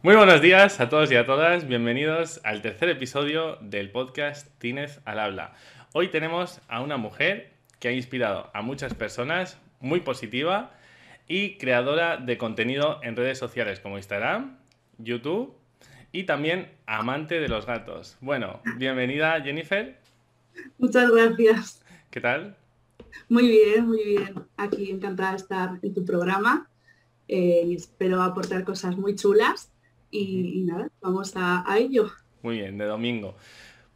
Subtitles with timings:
[0.00, 5.00] Muy buenos días a todos y a todas, bienvenidos al tercer episodio del podcast Tines
[5.04, 5.54] al habla.
[5.92, 10.70] Hoy tenemos a una mujer que ha inspirado a muchas personas, muy positiva
[11.26, 14.58] y creadora de contenido en redes sociales como Instagram,
[14.98, 15.52] YouTube
[16.12, 18.16] y también amante de los gatos.
[18.20, 19.98] Bueno, bienvenida Jennifer.
[20.78, 21.84] Muchas gracias.
[22.12, 22.56] ¿Qué tal?
[23.28, 24.34] Muy bien, muy bien.
[24.56, 26.68] Aquí encantada de estar en tu programa
[27.28, 29.70] eh, espero aportar cosas muy chulas
[30.10, 32.10] y, nada, vamos a, ello.
[32.42, 33.36] Muy bien, de domingo.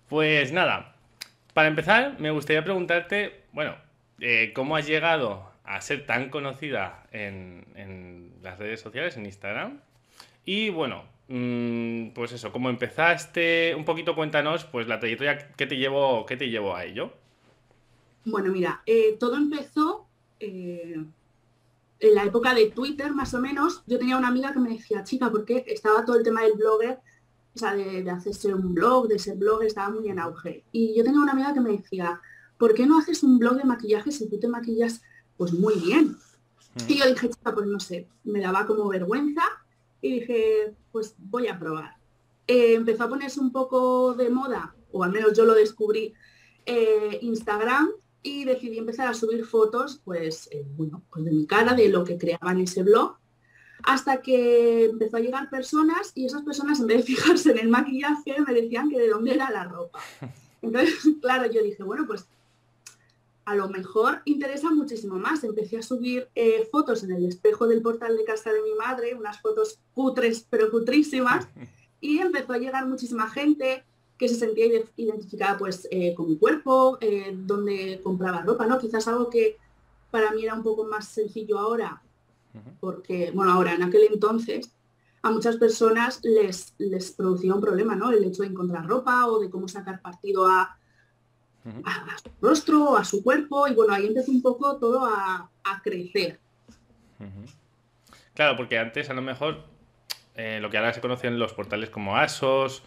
[0.08, 0.94] Pues nada,
[1.54, 3.76] para empezar me gustaría preguntarte, bueno,
[4.20, 9.80] eh, ¿cómo has llegado a ser tan conocida en, en las redes sociales, en Instagram?
[10.44, 13.74] Y bueno, mm, pues eso, ¿cómo empezaste?
[13.76, 17.12] Un poquito cuéntanos pues la trayectoria que te llevó, que te llevó a ello.
[18.24, 20.06] Bueno, mira, eh, todo empezó
[20.40, 20.96] eh,
[22.02, 23.84] en la época de Twitter, más o menos.
[23.86, 26.98] Yo tenía una amiga que me decía, chica, porque estaba todo el tema del blogger,
[27.54, 30.64] o sea, de, hacerse un blog, de ser blogger, estaba muy en auge.
[30.72, 32.20] Y yo tenía una amiga que me decía,
[32.58, 35.00] ¿por qué no haces un blog de maquillaje si tú te maquillas
[35.36, 36.16] pues muy bien?
[36.74, 36.90] Mm.
[36.90, 39.44] Y yo dije, chica, pues no sé, me daba como vergüenza
[40.00, 41.96] y dije, pues voy a probar.
[42.48, 46.14] Eh, empezó a ponerse un poco de moda, o al menos yo lo descubrí,
[47.20, 47.90] Instagram
[48.22, 52.04] y decidí empezar a subir fotos, pues, eh, bueno, pues de mi cara, de lo
[52.04, 53.16] que creaba en ese blog,
[53.84, 57.68] hasta que empezó a llegar personas y esas personas en vez de fijarse en el
[57.68, 59.98] maquillaje me decían que de dónde era la ropa.
[60.62, 62.26] Entonces, claro, yo dije, bueno, pues
[63.44, 65.42] a lo mejor interesa muchísimo más.
[65.42, 69.14] Empecé a subir eh, fotos en el espejo del portal de casa de mi madre,
[69.14, 71.48] unas fotos cutres, pero cutrísimas,
[72.00, 73.84] y empezó a llegar muchísima gente,
[74.22, 78.78] que se sentía identificada pues eh, con mi cuerpo, eh, donde compraba ropa, ¿no?
[78.78, 79.56] Quizás algo que
[80.12, 82.00] para mí era un poco más sencillo ahora,
[82.78, 84.70] porque, bueno, ahora en aquel entonces
[85.22, 88.12] a muchas personas les, les producía un problema, ¿no?
[88.12, 90.78] El hecho de encontrar ropa o de cómo sacar partido a,
[91.84, 95.50] a, su rostro, a su cuerpo, y bueno, ahí empezó un poco todo a,
[95.82, 96.38] crecer.
[98.34, 99.64] Claro, porque antes a lo mejor
[100.36, 102.84] eh, lo que ahora se conocen los portales como ASOS,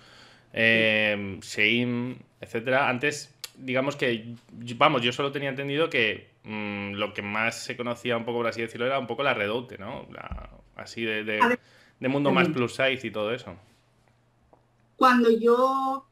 [0.58, 2.88] eh, Shein, etcétera.
[2.88, 4.36] Antes, digamos que,
[4.78, 8.48] vamos, yo solo tenía entendido que mm, lo que más se conocía un poco, por
[8.48, 10.08] así decirlo, era un poco la redoute, ¿no?
[10.78, 13.56] así de, de, mundo más plus size y todo eso.
[14.96, 16.06] Cuando yo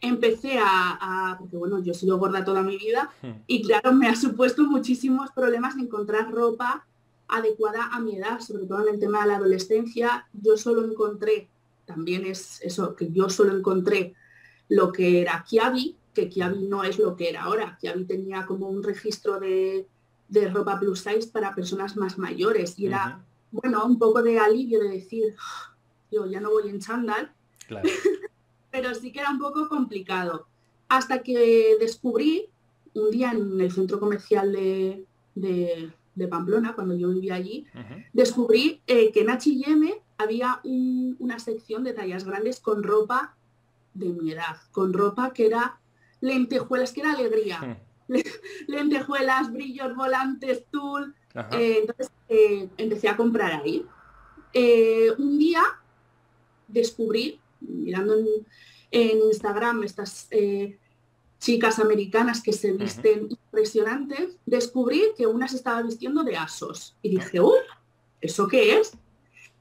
[0.00, 3.42] empecé a, porque bueno, yo he sido gorda toda mi vida hmm.
[3.46, 6.86] y claro, me ha supuesto muchísimos problemas encontrar ropa
[7.28, 10.26] adecuada a mi edad, sobre todo en el tema de la adolescencia.
[10.32, 11.48] Yo solo encontré
[11.92, 14.14] también es eso, que yo solo encontré
[14.68, 17.76] lo que era Kiabi, que Kiabi no es lo que era ahora.
[17.80, 19.86] Kiabi tenía como un registro de,
[20.50, 24.88] ropa plus size para personas más mayores y era, bueno, un poco de alivio de
[24.88, 25.34] decir,
[26.10, 27.32] yo ya no voy en chándal,
[28.70, 30.46] pero sí que era un poco complicado.
[30.88, 32.48] Hasta que descubrí
[32.94, 35.04] un día en el centro comercial de,
[36.30, 37.66] Pamplona, cuando yo vivía allí,
[38.12, 43.34] descubrí eh, que en H&M había una sección de tallas grandes con ropa
[43.94, 45.80] de mi edad, con ropa que era
[46.20, 47.60] lentejuelas, que era alegría.
[47.60, 47.92] Hmm.
[48.68, 51.14] lentejuelas, brillos, volantes, tul.
[51.52, 53.86] Eh, entonces eh, empecé a comprar ahí.
[54.52, 55.62] Eh, un día
[56.68, 58.46] descubrí, mirando en,
[59.30, 60.28] Instagram estas
[61.38, 66.94] chicas americanas que se visten impresionantes, descubrí que una se estaba vistiendo de asos.
[67.00, 67.54] Y dije, ¡uh!
[68.20, 68.92] ¿Eso qué es?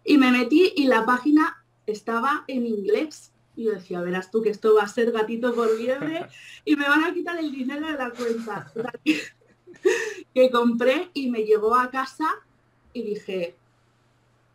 [0.03, 3.31] Y me metí y la página estaba en inglés.
[3.55, 6.27] Y yo decía, verás tú que esto va a ser gatito por liebre
[6.65, 8.71] y me van a quitar el dinero de la cuenta.
[10.33, 12.27] que compré y me llegó a casa
[12.93, 13.55] y dije,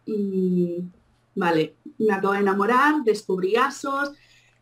[0.07, 0.89] mm,
[1.35, 4.13] vale, me acabo de enamorar, descubrí ASOS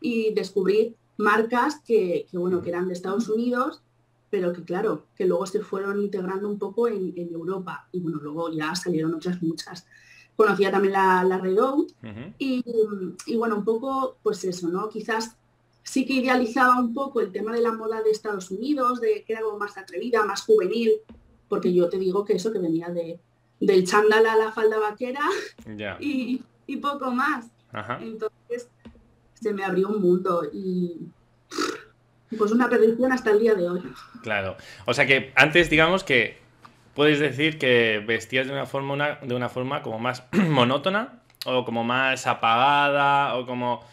[0.00, 3.83] y descubrí marcas que, bueno, que eran de Estados Unidos,
[4.31, 7.88] pero que claro, que luego se fueron integrando un poco en, en Europa.
[7.93, 9.87] Y bueno, luego ya salieron otras muchas
[10.36, 11.56] conocía también la, la Red
[12.38, 14.88] y, bueno, un poco, pues eso, ¿no?
[14.88, 15.36] Quizás
[15.82, 19.34] sí que idealizaba un poco el tema de la moda de Estados Unidos, de que
[19.34, 20.92] era algo más atrevida, más juvenil,
[21.48, 23.20] porque yo te digo que eso que venía de,
[23.60, 25.20] del chándal a la falda vaquera
[26.00, 26.42] y,
[26.81, 27.46] poco más.
[28.00, 28.69] Entonces
[29.34, 30.96] se me abrió un mundo y
[32.36, 33.82] pues una predicción hasta el día de hoy.
[34.22, 34.56] Claro.
[34.86, 36.44] O sea que antes digamos que
[36.94, 41.85] puedes decir que vestías de una forma, de una forma como más monótona o como
[41.85, 43.85] más apagada o como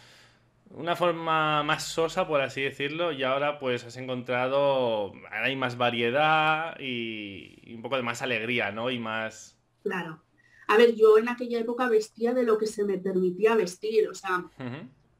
[0.74, 6.78] una forma más sosa, por así decirlo, y ahora pues has encontrado, hay más variedad
[6.80, 8.90] y, un poco de más alegría, ¿no?
[8.90, 9.56] Y más...
[9.82, 10.22] Claro.
[10.68, 14.14] a ver, yo en aquella época vestía de lo que se me permitía vestir, o
[14.14, 14.44] sea,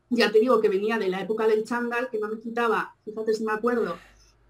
[0.09, 3.35] ya te digo que venía de la época del chándal, que no me quitaba, fíjate
[3.35, 3.99] si me acuerdo,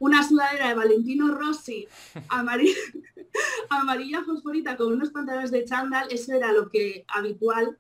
[0.02, 1.86] una sudadera de Valentino Rossi
[2.28, 2.74] amarilla,
[3.70, 7.78] amarilla fosforita con unos pantalones de chándal, eso era lo que habitual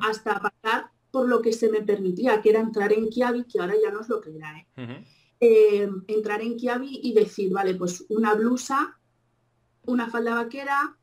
[0.00, 3.74] hasta pasar por lo que se me permitía, que era entrar en Kiabi, que ahora
[3.82, 4.58] ya no es lo que era.
[4.58, 5.04] ¿eh?
[5.40, 8.98] Eh, entrar en Kiabi y decir, vale, pues una blusa,
[9.84, 10.96] una falda vaquera,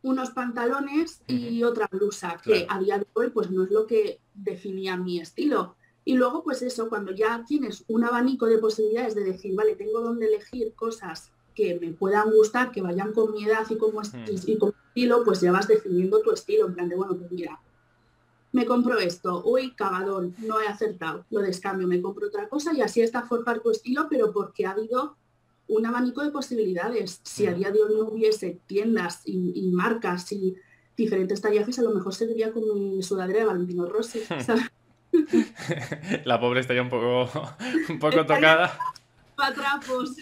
[0.00, 4.20] unos pantalones y otra blusa, que a día de hoy pues no es lo que
[4.32, 5.76] definía mi estilo.
[6.06, 10.00] Y luego, pues eso, cuando ya tienes un abanico de posibilidades de decir, vale, tengo
[10.00, 14.34] donde elegir cosas que me puedan gustar, que vayan con mi edad y con, mi
[14.36, 17.60] estilo, pues ya vas definiendo tu estilo, en plan de, bueno, pues mira,
[18.52, 22.82] me compro esto, uy, cagadón, no he acertado, lo descambio, me compro otra cosa y
[22.82, 25.16] así está formar tu estilo, pero porque ha habido
[25.66, 27.20] un abanico de posibilidades.
[27.24, 30.54] Si a día de hoy no hubiese tiendas y, marcas y
[30.96, 34.20] diferentes tallajes, a lo mejor seguiría con mi sudadera de Valentino Rossi.
[36.24, 37.30] La pobre estaría un poco,
[37.88, 38.78] un poco tocada.
[39.36, 40.16] Patrapos.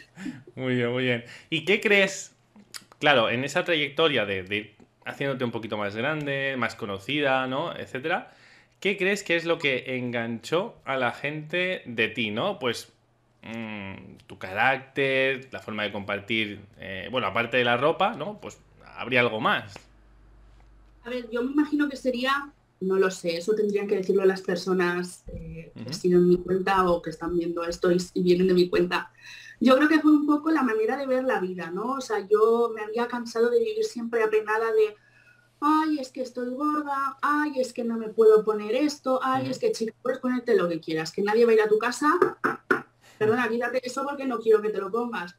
[0.56, 1.24] Muy bien, muy bien.
[1.50, 2.34] ¿Y qué crees?
[2.98, 4.74] Claro, en esa trayectoria de, de
[5.04, 7.76] haciéndote un poquito más grande, más conocida, ¿no?
[7.76, 8.32] Etcétera.
[8.80, 12.58] ¿Qué crees que es lo que enganchó a la gente de ti, ¿no?
[12.58, 12.92] Pues
[13.42, 18.40] mm, tu carácter, la forma de compartir, eh, bueno, aparte de la ropa, ¿no?
[18.40, 18.60] Pues
[18.96, 19.74] habría algo más.
[21.04, 22.50] A ver, yo me imagino que sería,
[22.86, 27.02] no lo sé, eso tendrían que decirlo las personas eh, que siguen mi cuenta o
[27.02, 29.10] que están viendo esto y, y vienen de mi cuenta.
[29.60, 31.92] Yo creo que fue un poco la manera de ver la vida, ¿no?
[31.94, 34.96] O sea, yo me había cansado de vivir siempre apenada de,
[35.60, 39.58] ay, es que estoy gorda, ay, es que no me puedo poner esto, ay, es
[39.58, 42.10] que chica, puedes ponerte lo que quieras, que nadie va a ir a tu casa,
[43.18, 45.36] perdona, quítate eso porque no quiero que te lo pongas.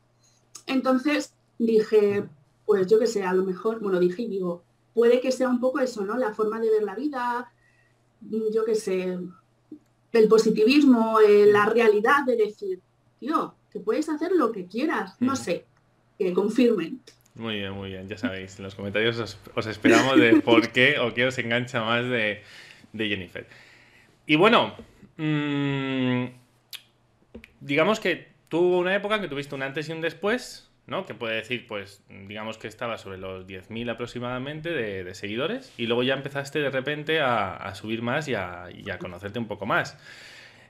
[0.66, 2.28] Entonces dije,
[2.66, 4.64] pues yo que sé, a lo mejor, bueno, dije y digo,
[4.96, 6.18] puede que sea un poco eso, ¿no?
[6.18, 7.52] La forma de ver la vida,
[8.22, 9.20] yo que sé,
[10.14, 12.80] el positivismo, eh, la realidad de decir,
[13.20, 15.66] tío, que puedes hacer lo que quieras, no sé,
[16.18, 17.02] que confirmen.
[17.36, 21.14] Muy bien, muy bien, ya sabéis, en los comentarios os, esperamos de por qué o
[21.14, 22.42] qué os engancha más de,
[22.94, 23.46] Jennifer.
[24.26, 24.74] Y bueno,
[25.18, 26.26] mm,
[27.60, 31.06] digamos que tuvo una época que tuviste un antes y un después, ¿no?
[31.06, 36.04] Que puede decir, pues, digamos que estaba sobre los 10.000 aproximadamente de, seguidores y luego
[36.04, 39.98] ya empezaste de repente a, subir más y a, y a, conocerte un poco más.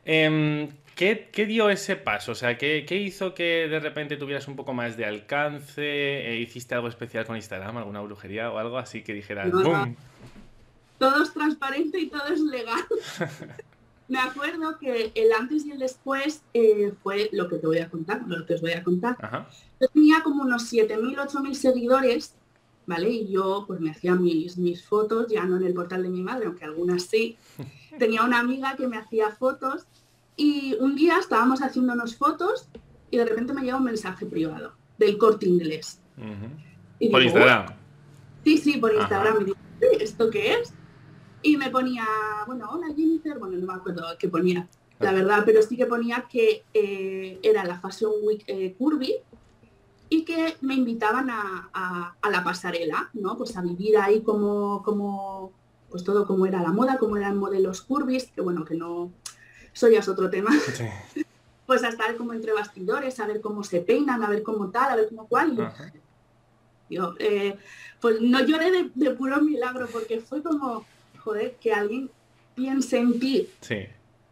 [0.05, 2.31] Em, ¿qué, dio ese paso?
[2.31, 5.83] O sea, ¿qué, hizo que de repente tuvieras un poco más de alcance?
[5.83, 9.95] Eh, ¿Hiciste algo especial con Instagram, alguna brujería o algo así que dijeras, ¡boom!
[10.97, 12.85] Todo es transparente y todo es legal.
[14.07, 17.89] Me acuerdo que el antes y el después eh, fue lo que te voy a
[17.89, 19.17] contar, lo que os voy a contar.
[19.81, 22.35] Yo tenía como unos 7.000, 8.000 seguidores,
[22.85, 23.09] ¿vale?
[23.09, 26.21] Y yo pues me hacía mis, mis fotos, ya no en el portal de mi
[26.21, 27.37] madre, aunque algunas sí.
[27.99, 29.87] Tenía una amiga que me hacía fotos
[30.37, 32.67] y un día estábamos haciéndonos fotos
[33.09, 35.99] y de repente me llega un mensaje privado del corte inglés.
[37.11, 37.67] ¿Por Instagram?
[38.43, 39.53] Sí, sí, por Instagram.
[39.99, 40.73] ¿esto qué es?
[41.45, 42.03] Y me ponía,
[42.47, 44.67] bueno, hola Jennifer, bueno, no me acuerdo qué ponía,
[44.99, 49.13] la verdad, pero sí que ponía que eh, era la Fashion Week eh, Curvy
[50.09, 53.37] y que me invitaban a, la pasarela, ¿no?
[53.37, 55.51] Pues a vivir ahí como, como,
[55.91, 59.11] pues todo como era la moda, como eran modelos curvis, que bueno, que no,
[59.71, 60.49] eso ya es otro tema.
[61.67, 64.89] pues a estar como entre bastidores, a ver cómo se peinan, a ver cómo tal,
[64.89, 65.71] a ver cómo cual.
[66.89, 67.55] yo, eh,
[68.01, 70.83] pues no lloré de, puro milagro, porque fue como,
[71.25, 72.09] joder, que alguien
[72.53, 73.49] piense en ti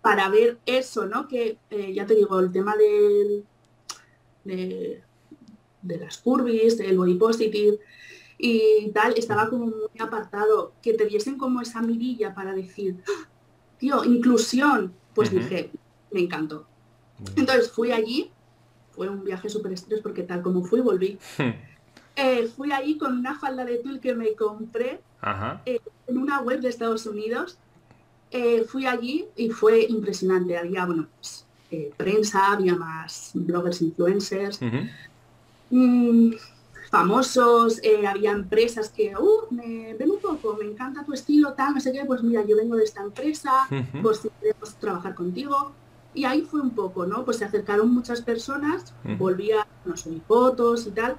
[0.01, 1.27] para ver eso, ¿no?
[1.27, 3.43] Que eh, ya te digo, el tema del,
[4.43, 5.01] de,
[5.81, 7.79] de las curvis, el body positive
[8.37, 13.27] y tal, estaba como muy apartado, que te diesen como esa mirilla para decir, ¡Ah!
[13.77, 15.71] tío, inclusión, pues dije,
[16.11, 16.67] me encantó.
[17.35, 18.31] Entonces fui allí,
[18.91, 21.17] fue un viaje súper estrés porque tal como fui, volví.
[22.15, 25.01] Eh, fui allí con una falda de tul que me compré
[25.65, 27.57] eh, en una web de Estados Unidos.
[28.31, 30.57] Eh, fui allí y fue impresionante.
[30.57, 31.45] Había, bueno, pues,
[31.97, 34.59] prensa, había más bloggers, influencers,
[35.71, 36.33] mm,
[36.91, 41.79] famosos, había empresas que, uh, me, ven un poco, me encanta tu estilo, tal, no
[41.79, 43.67] sé qué, pues mira, yo vengo de esta empresa,
[44.03, 45.71] pues si queremos trabajar contigo.
[46.13, 47.25] Y ahí fue un poco, ¿no?
[47.25, 51.17] Pues se acercaron muchas personas, volvía, no subí fotos y tal.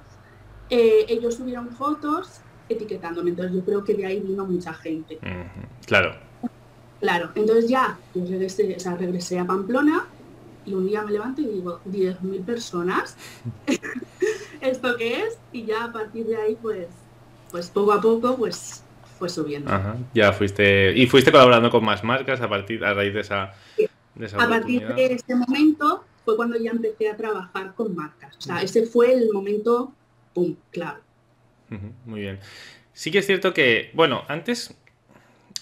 [0.69, 5.19] Eh, ellos subieron fotos etiquetándome, entonces yo creo que de ahí vino mucha gente.
[5.85, 6.15] Claro.
[6.99, 10.07] Claro, entonces ya, yo regresé, o sea, regresé a Pamplona
[10.65, 13.15] y un día me levanto y digo, 10.000 personas,
[14.61, 15.37] ¿esto qué es?
[15.51, 16.87] Y ya a partir de ahí, pues,
[17.51, 18.83] pues poco a poco, pues
[19.19, 19.71] fue subiendo.
[20.13, 23.53] Ya fuiste, y fuiste colaborando con más marcas a partir, a raíz de esa,
[24.37, 28.35] A partir de ese momento fue cuando ya empecé a trabajar con marcas.
[28.37, 29.93] O sea, ese fue el momento,
[30.33, 31.04] pum, claro.
[32.05, 32.39] Muy bien.
[32.93, 34.75] Sí que es cierto que, bueno, antes,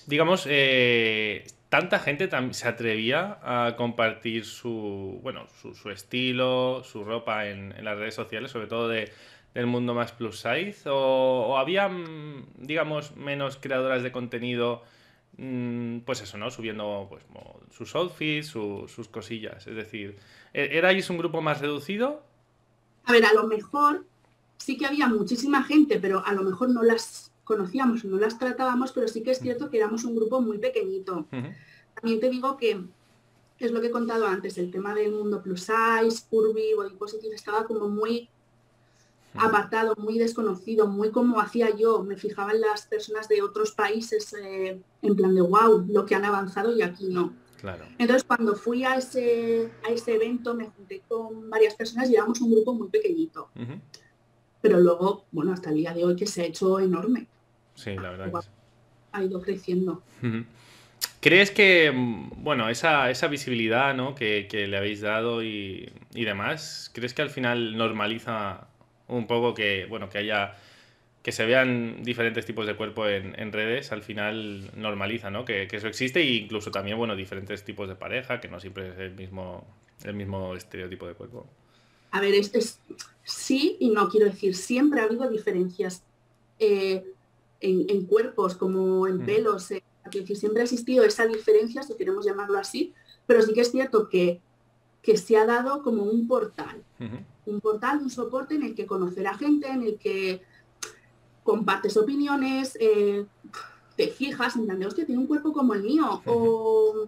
[0.05, 7.73] digamos, eh, tanta gente se atrevía a compartir su, bueno, su, estilo, su ropa en,
[7.83, 9.11] las redes sociales, sobre todo de,
[9.55, 14.83] del mundo más plus size, o, había, mm, digamos, menos creadoras de contenido,
[15.37, 16.51] mm, pues eso, ¿no?
[16.51, 17.23] Subiendo pues,
[17.71, 19.65] sus outfits, sus cosillas.
[19.65, 20.17] Es decir,
[20.53, 22.23] ¿e-, ¿erais un grupo más reducido?
[23.05, 24.05] A ver, a lo mejor
[24.63, 28.93] sí que había muchísima gente, pero a lo mejor no las conocíamos, no las tratábamos,
[28.93, 31.27] pero sí que es cierto que éramos un grupo muy pequeñito.
[31.95, 32.81] También te digo que
[33.59, 37.35] es lo que he contado antes, el tema del mundo plus size, curvy, body positive,
[37.35, 38.29] estaba como muy
[39.33, 42.03] apartado, muy desconocido, muy como hacía yo.
[42.03, 46.15] Me fijaba en las personas de otros países eh, en plan de wow, lo que
[46.15, 47.33] han avanzado y aquí no.
[47.97, 52.39] Entonces cuando fui a ese, a ese evento me junté con varias personas y éramos
[52.41, 53.49] un grupo muy pequeñito.
[54.63, 57.27] Pero luego, bueno, hasta el día de hoy que se ha hecho enorme.
[57.75, 58.45] Sí, la verdad.
[59.11, 60.01] Ha ido creciendo.
[61.19, 64.15] ¿Crees que, mm, bueno, esa, esa visibilidad ¿no?
[64.15, 68.69] que, le habéis dado y, demás, ¿crees que al final normaliza
[69.09, 70.55] un poco que, bueno, que haya
[71.23, 75.43] que se vean diferentes tipos de cuerpo en, redes, al final normaliza, ¿no?
[75.43, 78.97] Que, eso existe e incluso también, bueno, diferentes tipos de pareja, que no siempre es
[78.97, 79.67] el mismo,
[80.05, 81.49] el mismo estereotipo de cuerpo.
[82.13, 82.79] A ver, es,
[83.23, 84.07] sí y no.
[84.07, 86.03] Quiero decir, siempre ha habido diferencias
[86.59, 87.03] eh,
[87.59, 89.83] en, cuerpos como en pelos, eh,
[90.35, 92.93] siempre ha existido esa diferencia, si queremos llamarlo así,
[93.25, 94.41] pero sí que es cierto que,
[95.01, 96.83] que se ha dado como un portal,
[97.47, 100.43] un portal, un soporte en el que conocer a gente, en el que
[101.43, 103.25] compartes opiniones, eh,
[103.95, 107.07] te fijas en plan de, hostia, tiene un cuerpo como el mío, o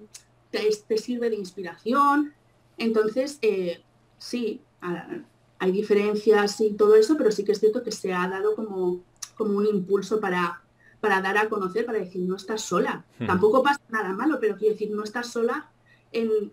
[0.49, 2.33] te, sirve de inspiración.
[2.79, 3.83] Entonces, eh,
[4.17, 8.55] sí, hay diferencias y todo eso, pero sí que es cierto que se ha dado
[8.55, 9.03] como,
[9.35, 10.61] como un impulso para,
[10.99, 13.05] para dar a conocer, para decir, no estás sola.
[13.19, 13.27] Hmm.
[13.27, 15.69] Tampoco pasa nada malo, pero quiero decir, no estás sola
[16.11, 16.51] en,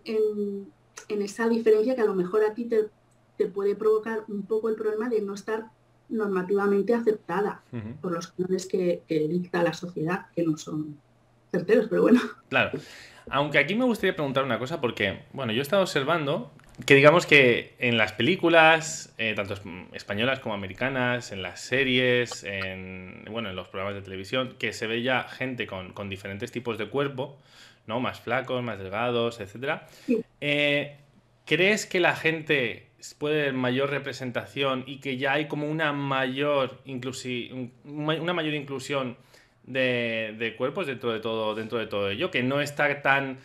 [1.07, 2.89] esa diferencia que a lo mejor a ti te,
[3.37, 5.65] te, puede provocar un poco el problema de no estar
[6.09, 7.63] normativamente aceptada
[8.01, 10.97] por los canales que, que dicta la sociedad, que no son
[11.51, 12.19] certeros, pero bueno.
[12.49, 12.77] Claro.
[13.29, 16.51] Aunque aquí me gustaría preguntar una cosa, porque, bueno, yo he estado observando
[16.85, 19.55] que digamos que en las películas, eh, tanto
[19.93, 24.87] españolas como americanas, en las series, en, bueno, en los programas de televisión, que se
[24.87, 27.37] ve ya gente con, diferentes tipos de cuerpo,
[27.85, 27.99] ¿no?
[27.99, 29.81] Más flacos, más delgados, etc.
[30.41, 30.97] Eh,
[31.45, 32.87] ¿Crees que la gente
[33.19, 36.79] puede tener mayor representación y que ya hay como una mayor,
[37.85, 39.17] una mayor inclusión
[39.63, 42.31] de, de, cuerpos dentro de todo, dentro de todo ello?
[42.31, 43.37] Que no está tan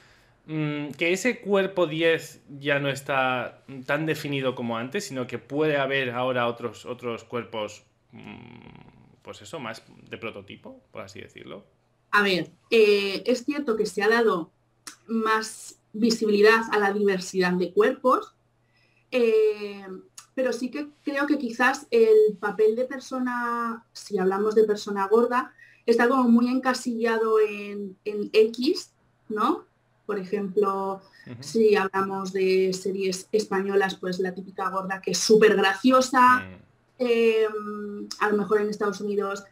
[0.49, 6.11] que ese cuerpo 10 ya no está tan definido como antes, sino que puede haber
[6.11, 11.67] ahora otros, otros cuerpos, mm, pues eso, más de prototipo, por así decirlo.
[12.13, 14.51] A ver, eh, es cierto que se ha dado
[15.07, 18.35] más visibilidad a la diversidad de cuerpos,
[19.11, 19.87] eh,
[20.35, 25.53] pero sí que creo que quizás el papel de persona, si hablamos de persona gorda,
[25.85, 28.95] está como muy encasillado en, en X,
[29.29, 29.68] ¿no?
[30.09, 31.03] Por ejemplo,
[31.41, 36.49] si hablamos de series españolas, pues la típica gorda que es súper graciosa.
[36.97, 39.45] Em, a lo mejor en Estados Unidos,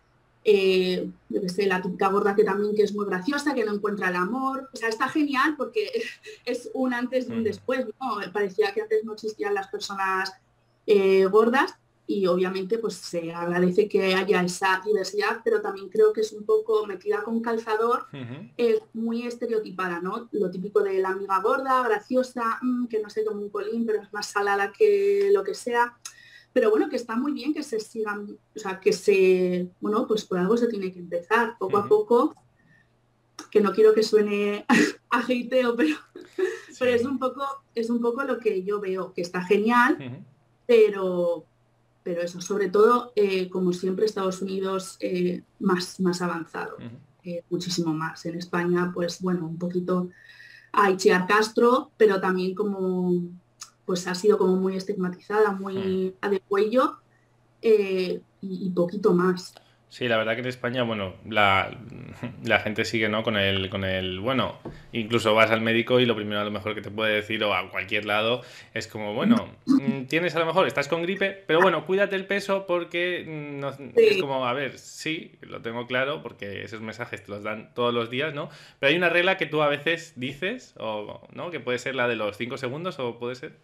[0.44, 3.74] eh, yo que sé, la típica gorda que también que es muy graciosa, que no
[3.74, 4.70] encuentra el amor.
[4.72, 5.90] O sea, está genial porque
[6.46, 7.84] es un antes y un después.
[7.84, 8.32] ¿no?
[8.32, 10.32] Parecía que antes no existían las personas
[10.86, 11.74] eh, gordas
[12.06, 16.44] y obviamente pues se agradece que haya esa diversidad, pero también creo que es un
[16.44, 18.06] poco metida con calzador,
[18.56, 20.28] es muy estereotipada, ¿no?
[20.32, 24.00] Lo típico de la amiga gorda, graciosa, mm, que no sé, como un colín, pero
[24.00, 25.98] es más salada que lo que sea.
[26.52, 30.24] Pero bueno, que está muy bien que se sigan, o sea, que se, bueno, pues
[30.24, 32.34] por algo se tiene que empezar, poco a poco,
[33.50, 34.64] que no quiero que suene
[35.10, 35.76] a pero,
[36.78, 37.44] pero es un poco,
[37.74, 40.24] es un poco lo que yo veo, que está genial,
[40.66, 41.46] pero
[42.06, 46.76] pero eso, sobre todo, eh, como siempre, Estados Unidos eh, más, más avanzado,
[47.24, 48.24] eh, muchísimo más.
[48.26, 50.10] En España, pues bueno, un poquito
[50.70, 53.24] a Ichiar Castro, pero también como,
[53.84, 56.98] pues ha sido como muy estigmatizada, muy a de cuello
[57.60, 59.52] y, poquito más.
[59.88, 61.70] Sí, la verdad que en España, bueno, la,
[62.44, 63.22] la, gente sigue, ¿no?
[63.22, 64.58] Con el, con el, bueno,
[64.92, 67.54] incluso vas al médico y lo primero a lo mejor que te puede decir o
[67.54, 68.42] a cualquier lado
[68.74, 72.26] es como, bueno, mm, tienes a lo mejor, estás con gripe, pero bueno, cuídate el
[72.26, 77.30] peso porque mm, es como, a ver, sí, lo tengo claro porque esos mensajes te
[77.30, 78.50] los dan todos los días, ¿no?
[78.80, 81.52] Pero hay una regla que tú a veces dices, o, ¿no?
[81.52, 83.56] Que puede ser la de los cinco segundos o puede ser...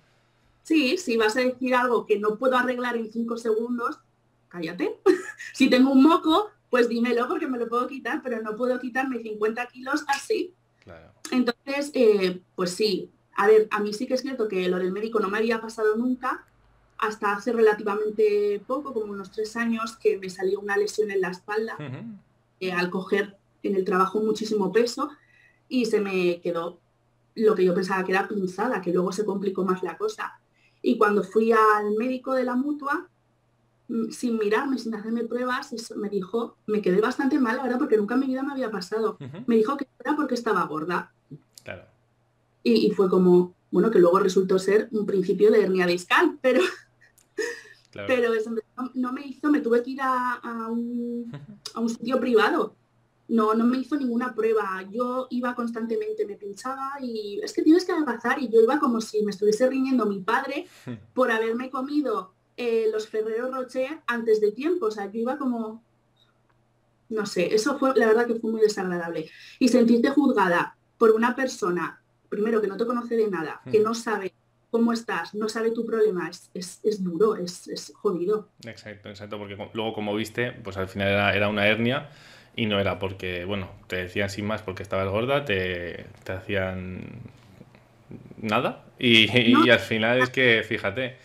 [0.62, 3.98] Sí, si vas a decir algo que no puedo arreglar en cinco segundos,
[4.48, 4.94] cállate.
[5.52, 9.18] Si tengo un moco, pues dímelo porque me lo puedo quitar, pero no puedo quitarme
[9.18, 10.54] 50 kilos así.
[11.30, 14.92] Entonces, eh, pues sí, a ver, a mí sí que es cierto que lo del
[14.92, 16.44] médico no me había pasado nunca,
[16.98, 21.30] hasta hace relativamente poco, como unos tres años, que me salió una lesión en la
[21.30, 21.76] espalda
[22.60, 25.10] eh, al coger en el trabajo muchísimo peso
[25.68, 26.78] y se me quedó
[27.34, 30.38] lo que yo pensaba que era pinzada, que luego se complicó más la cosa.
[30.82, 33.08] Y cuando fui al médico de la mutua,
[34.10, 38.14] sin mirarme, sin hacerme pruebas, me dijo, me quedé bastante mal, la verdad, porque nunca
[38.14, 39.18] en mi vida me había pasado.
[39.46, 41.12] Me dijo que era porque estaba gorda.
[42.64, 46.62] Y, fue como, bueno, que luego resultó ser un principio de hernia discal, pero,
[47.92, 48.50] pero eso
[48.94, 51.30] no, me hizo, me tuve que ir a, un,
[51.74, 52.76] a un sitio privado
[53.32, 54.84] no, no me hizo ninguna prueba.
[54.90, 59.00] Yo iba constantemente, me pinchaba y es que tienes que adelgazar y yo iba como
[59.00, 60.66] si me estuviese riñendo mi padre
[61.14, 64.86] por haberme comido eh, los Ferrero Rocher antes de tiempo.
[64.86, 65.82] O sea, yo iba como,
[67.08, 69.30] no sé, eso fue, la verdad que fue muy desagradable.
[69.58, 73.94] Y sentirte juzgada por una persona, primero que no te conoce de nada, que no
[73.94, 74.32] sabe
[74.70, 78.48] cómo estás, no sabe tu problema, es, es, duro, es, es, jodido.
[78.64, 82.08] Exacto, exacto, porque luego como viste, pues al final era, era una hernia
[82.56, 87.20] y no era porque, bueno, te decían sin más porque estabas gorda, te, te hacían
[88.38, 88.84] nada.
[88.98, 91.16] Y, y, al final es que, fíjate,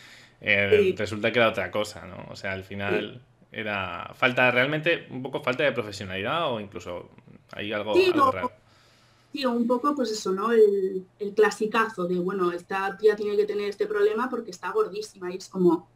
[0.42, 2.26] eh, resulta que era otra cosa, ¿no?
[2.30, 7.10] O sea, al final era falta, realmente, un poco falta de profesionalidad o incluso
[7.52, 7.94] hay algo,
[8.32, 8.52] raro.
[9.34, 10.52] Sí, un poco, pues eso, ¿no?
[10.52, 15.32] El, el clasicazo de, bueno, esta tía tiene que tener este problema porque está gordísima
[15.32, 15.90] y es como,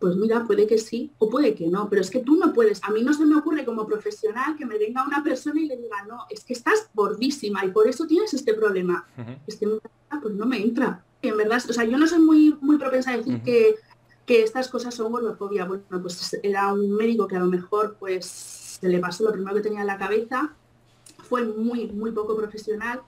[0.00, 2.82] pues mira, puede que sí o puede que no, pero es que tú no puedes.
[2.84, 5.76] A mí no se me ocurre como profesional que me venga una persona y le
[5.76, 9.06] diga, no, es que estás gordísima y por eso tienes este problema.
[9.46, 11.04] Es que pues no me entra.
[11.22, 13.76] En verdad, o sea, yo no soy muy, muy propensa a decir que,
[14.26, 15.64] que, estas cosas son gordofobia.
[15.64, 19.54] Bueno, pues era un médico que a lo mejor pues se le pasó lo primero
[19.54, 20.54] que tenía en la cabeza.
[21.18, 23.02] Fue muy, muy poco profesional.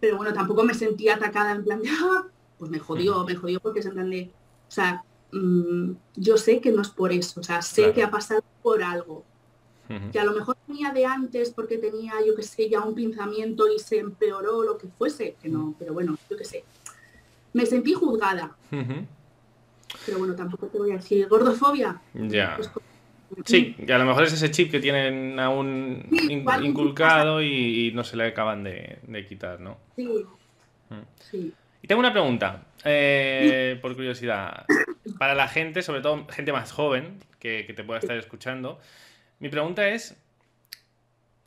[0.00, 2.26] Pero bueno, tampoco me sentía atacada en plan de, ah,
[2.58, 4.30] pues me jodió, me jodió porque es en plan de,
[4.68, 5.02] o sea,
[5.34, 8.82] Mm, yo sé que no es por eso, o sea, sé que ha pasado por
[8.82, 9.24] algo.
[10.12, 13.68] Que a lo mejor tenía de antes porque tenía, yo que sé, ya un pinzamiento
[13.68, 16.64] y se empeoró lo que fuese, que no, pero bueno, yo que sé.
[17.54, 18.54] Me sentí juzgada.
[18.70, 22.00] Pero bueno, tampoco te voy a decir gordofobia.
[22.12, 22.56] Ya.
[22.56, 22.70] Pues
[23.46, 26.06] sí, que a lo mejor es ese chip que tienen aún
[26.62, 29.78] inculcado y, no se le acaban de, quitar, ¿no?
[29.96, 30.26] Sí.
[31.30, 31.54] sí.
[31.80, 34.64] Y tengo una pregunta, eh, por curiosidad
[35.18, 38.80] para la gente, sobre todo gente más joven que, te pueda estar escuchando,
[39.38, 40.16] mi pregunta es,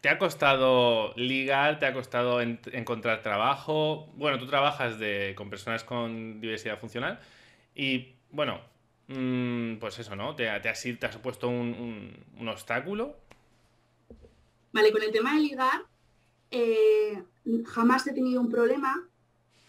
[0.01, 1.79] ¿te ha costado ligar?
[1.79, 4.07] ¿Te ha costado encontrar trabajo?
[4.15, 7.19] Bueno, tú trabajas de, con personas con diversidad funcional
[7.75, 8.61] y, bueno,
[9.07, 10.35] mm, pues eso, ¿no?
[10.35, 12.15] ¿Te, te, has, te has puesto un,
[12.47, 13.17] obstáculo?
[14.71, 15.81] Vale, con el tema de ligar,
[16.51, 17.23] eh,
[17.65, 19.07] jamás he tenido un problema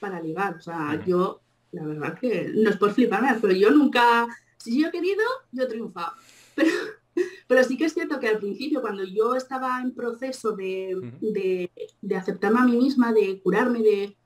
[0.00, 0.56] para ligar.
[0.56, 1.40] O sea, yo
[1.72, 5.64] la verdad que no es por fliparme, pero yo nunca, si yo he querido, yo
[5.64, 6.12] he triunfado.
[6.54, 6.70] Pero,
[7.46, 11.70] pero sí que es cierto que al principio, cuando yo estaba en proceso de,
[12.16, 14.16] aceptarme a mí misma, de curarme, de,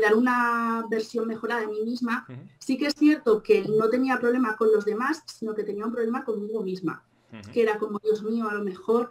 [0.00, 2.26] dar una versión mejorada de mí misma,
[2.58, 5.92] sí que es cierto que no tenía problema con los demás, sino que tenía un
[5.92, 7.04] problema conmigo misma,
[7.52, 9.10] que era como, Dios mío, a lo mejor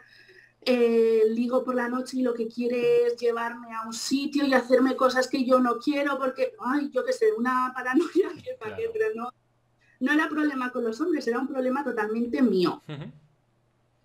[0.67, 4.53] eh, ligo por la noche y lo que quiere es llevarme a un sitio y
[4.55, 8.75] hacerme cosas que yo no quiero porque, ay, yo qué sé, una paranoia que para
[8.75, 9.31] qué, pero no,
[9.99, 12.81] no era problema con los hombres, era un problema totalmente mío.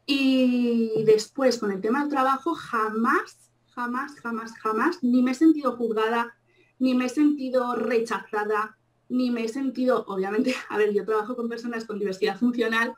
[0.07, 5.76] Y después, con el tema del trabajo, jamás, jamás, jamás, jamás, ni me he sentido
[5.76, 6.35] juzgada,
[6.79, 8.76] ni me he sentido rechazada,
[9.09, 12.94] ni me he sentido, obviamente, a ver, yo trabajo con personas con diversidad funcional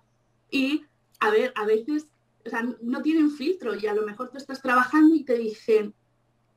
[0.51, 0.85] y,
[1.21, 2.07] a ver, a veces
[2.45, 5.95] o sea, no tienen filtro y a lo mejor tú estás trabajando y te dicen,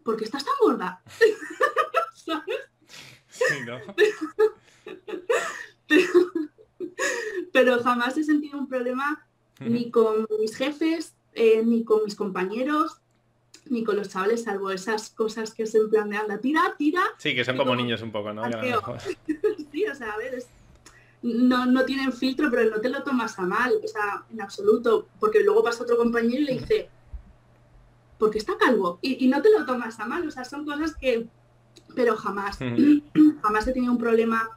[0.04, 1.02] ¿por qué estás tan gorda?
[2.14, 2.60] ¿Sabes?
[7.54, 9.26] pero, jamás he sentido un problema
[9.60, 13.00] ni con mis jefes, eh, ni con mis compañeros,
[13.70, 17.02] ni con los chavales, salvo esas cosas que se en plan de anda, tira, tira.
[17.18, 18.44] Sí, que son como niños un poco, ¿no?
[19.72, 20.44] sí, o sea, a ver,
[21.22, 25.08] no, no tienen filtro, pero no te lo tomas a mal, o sea, en absoluto,
[25.20, 26.90] porque luego pasa otro compañero y le dice,
[28.20, 29.00] ¿por qué está calvo?
[29.02, 31.28] Y, no te lo tomas a mal, o sea, son cosas que,
[31.96, 32.60] pero jamás,
[33.42, 34.50] jamás he tenido un problema.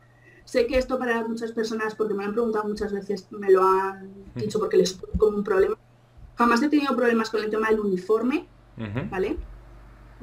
[0.48, 4.10] Sé que esto para muchas personas, porque me han preguntado muchas veces, me lo han
[4.34, 5.76] dicho porque les como un problema.
[6.36, 8.46] Jamás he tenido problemas con el tema del uniforme,
[9.10, 9.36] ¿vale?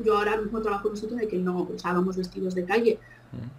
[0.04, 2.98] Yo ahora mismo trabajo en un sitio de que no usábamos vestidos de calle,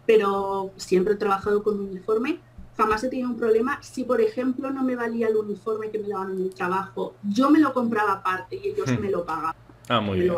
[0.07, 2.41] pero siempre he trabajado con uniforme
[2.77, 3.79] jamás he tenido un problema.
[3.81, 7.49] Si, por ejemplo, no me valía el uniforme que me daban en el trabajo, yo
[7.49, 9.55] me lo compraba aparte y ellos me lo pagaban.
[9.89, 10.35] Ah, muy bien.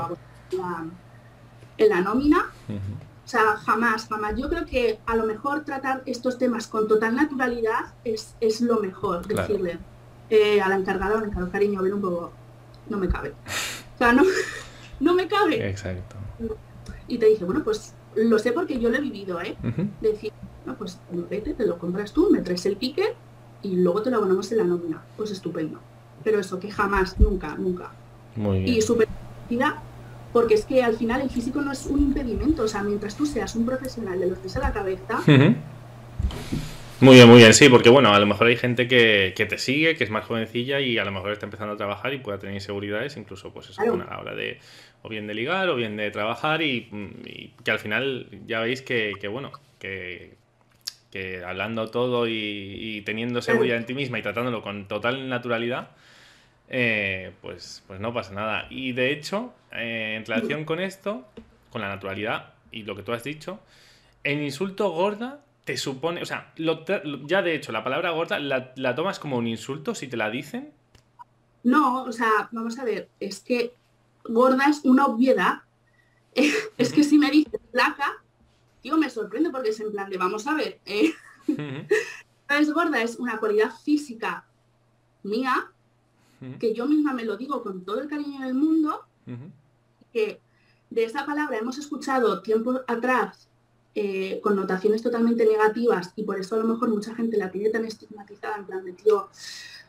[1.79, 2.51] en la nómina.
[3.29, 4.37] O sea, jamás, jamás.
[4.39, 8.81] Yo creo que a lo mejor tratar estos temas con total naturalidad es, es lo
[8.81, 9.27] mejor.
[9.27, 9.79] Decirle
[10.31, 12.33] eh, a la encargada, encargado cariño, a ver un poco,
[12.89, 13.35] no me cabe.
[13.95, 14.23] O sea, no,
[15.01, 15.69] no me cabe.
[15.69, 16.17] Exacto.
[17.07, 19.59] Y te dije, bueno, pues lo sé porque yo lo he vivido, ¿eh?
[20.01, 20.33] Decir,
[20.65, 23.15] no, pues vete, te lo compras tú, me traes el pique
[23.63, 25.03] y luego te lo abonamos en la nómina.
[25.19, 25.81] Pues estupendo.
[26.25, 27.91] Pero eso, que jamás, nunca, nunca.
[28.37, 28.75] Muy bien.
[28.79, 29.07] Y súper
[30.33, 33.27] porque es que al final el físico no es un impedimento, o sea, mientras tú
[33.27, 35.21] seas un profesional de los pies a la cabeza.
[37.01, 39.95] Muy bien, muy bien, sí, porque bueno, a lo mejor hay gente que, te sigue,
[39.95, 42.57] que es más jovencilla y a lo mejor está empezando a trabajar y pueda tener
[42.57, 44.59] inseguridades, incluso pues eso, a la hora de
[45.03, 46.91] o bien de ligar o bien de trabajar y,
[47.65, 50.35] que al final ya veis que, bueno, que,
[51.13, 55.91] que hablando todo y, teniendo seguridad en ti misma y tratándolo con total naturalidad,
[56.69, 58.67] eh, pues, pues no pasa nada.
[58.71, 61.27] Y de hecho, eh, en relación con esto,
[61.71, 63.61] con la naturalidad y lo que tú has dicho,
[64.25, 66.53] el insulto gorda te supone, o sea,
[67.27, 70.73] ya de hecho, la palabra gorda la, tomas como un insulto si te la dicen.
[71.63, 73.75] No, o sea, vamos a ver, es que
[74.25, 75.63] gorda es una obviedad.
[76.35, 78.23] es que si me dices flaca,
[78.83, 81.13] tío, me sorprende porque es en plan de, vamos a ver, eh,
[82.49, 84.45] es gorda, es una cualidad física
[85.23, 85.71] mía
[86.59, 89.05] que yo misma me lo digo con todo el cariño del mundo,
[90.13, 90.41] que
[90.91, 93.49] de esa palabra hemos escuchado tiempo atrás
[93.95, 97.85] eh, connotaciones totalmente negativas y por eso a lo mejor mucha gente la tiene tan
[97.85, 99.29] estigmatizada en plan de tío,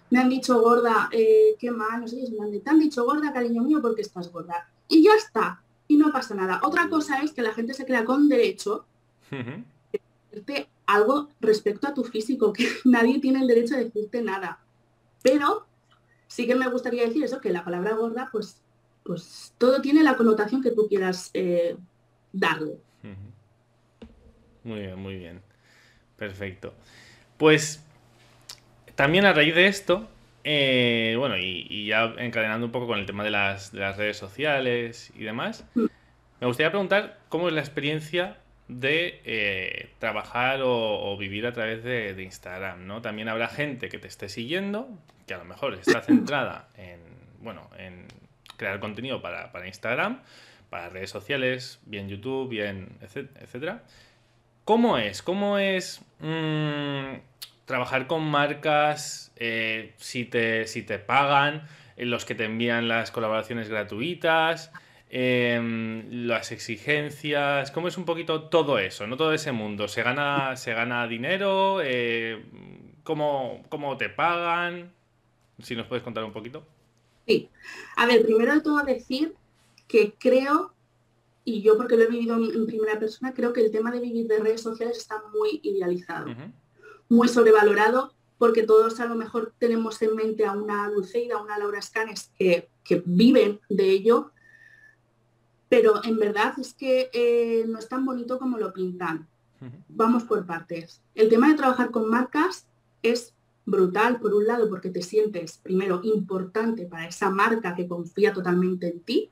[0.09, 3.61] me han dicho gorda, eh, qué mal, no sé, me te han dicho gorda, cariño
[3.61, 4.67] mío, porque estás gorda.
[4.87, 6.59] Y ya está, y no pasa nada.
[6.63, 8.85] Otra cosa es que la gente se crea con derecho
[9.29, 14.59] de decirte algo respecto a tu físico, que nadie tiene el derecho a decirte nada.
[15.21, 15.67] Pero
[16.29, 18.61] sí que me gustaría decir eso, que la palabra gorda, pues,
[19.03, 21.75] pues todo tiene la connotación que tú quieras eh,
[22.31, 22.77] darle.
[24.63, 25.41] Muy bien, muy bien.
[26.15, 26.73] Perfecto.
[27.37, 27.83] Pues
[28.95, 30.07] también a raíz de esto,
[30.43, 35.23] eh, bueno, y, ya encadenando un poco con el tema de las, redes sociales y
[35.23, 35.85] demás, mm.
[36.41, 38.37] me gustaría preguntar cómo es la experiencia
[38.69, 43.01] de eh, trabajar o, vivir a través de, de, Instagram, ¿no?
[43.01, 44.87] También habrá gente que te esté siguiendo,
[45.27, 46.99] que a lo mejor está centrada en,
[47.41, 48.05] bueno, en
[48.57, 50.21] crear contenido para, Instagram,
[50.69, 53.83] para redes sociales, bien YouTube, bien, etcétera.
[54.65, 55.23] ¿Cómo es?
[55.23, 57.15] ¿Cómo es mm,
[57.65, 59.31] trabajar con marcas?
[59.37, 64.71] Eh, si, te, si te pagan, los que te envían las colaboraciones gratuitas,
[65.09, 69.07] em, las exigencias, ¿cómo es un poquito todo eso?
[69.07, 69.87] No todo ese mundo.
[69.87, 71.79] ¿Se gana, se gana dinero?
[71.83, 72.43] Eh,
[73.03, 74.91] ¿cómo, ¿Cómo te pagan?
[75.61, 76.65] Si nos puedes contar un poquito.
[77.27, 77.49] Sí.
[77.97, 79.35] A ver, primero de todo decir
[79.87, 80.73] que creo,
[81.43, 84.27] y yo porque lo he vivido en, primera persona, creo que el tema de vivir
[84.27, 86.27] de redes sociales está muy idealizado,
[87.09, 91.57] muy sobrevalorado, porque todos a lo mejor tenemos en mente a una Dulceida, a una
[91.57, 92.69] Laura Scanes que,
[93.05, 94.31] viven de ello,
[95.69, 99.27] pero en verdad es que eh, no es tan bonito como lo pintan.
[99.89, 101.01] Vamos por partes.
[101.15, 102.65] El tema de trabajar con marcas
[103.03, 103.33] es
[103.65, 108.87] brutal, por un lado, porque te sientes, primero, importante para esa marca que confía totalmente
[108.87, 109.29] en ti.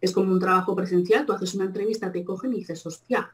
[0.00, 3.30] Es como un trabajo presencial, tú haces una entrevista, te cogen y dices, hostia,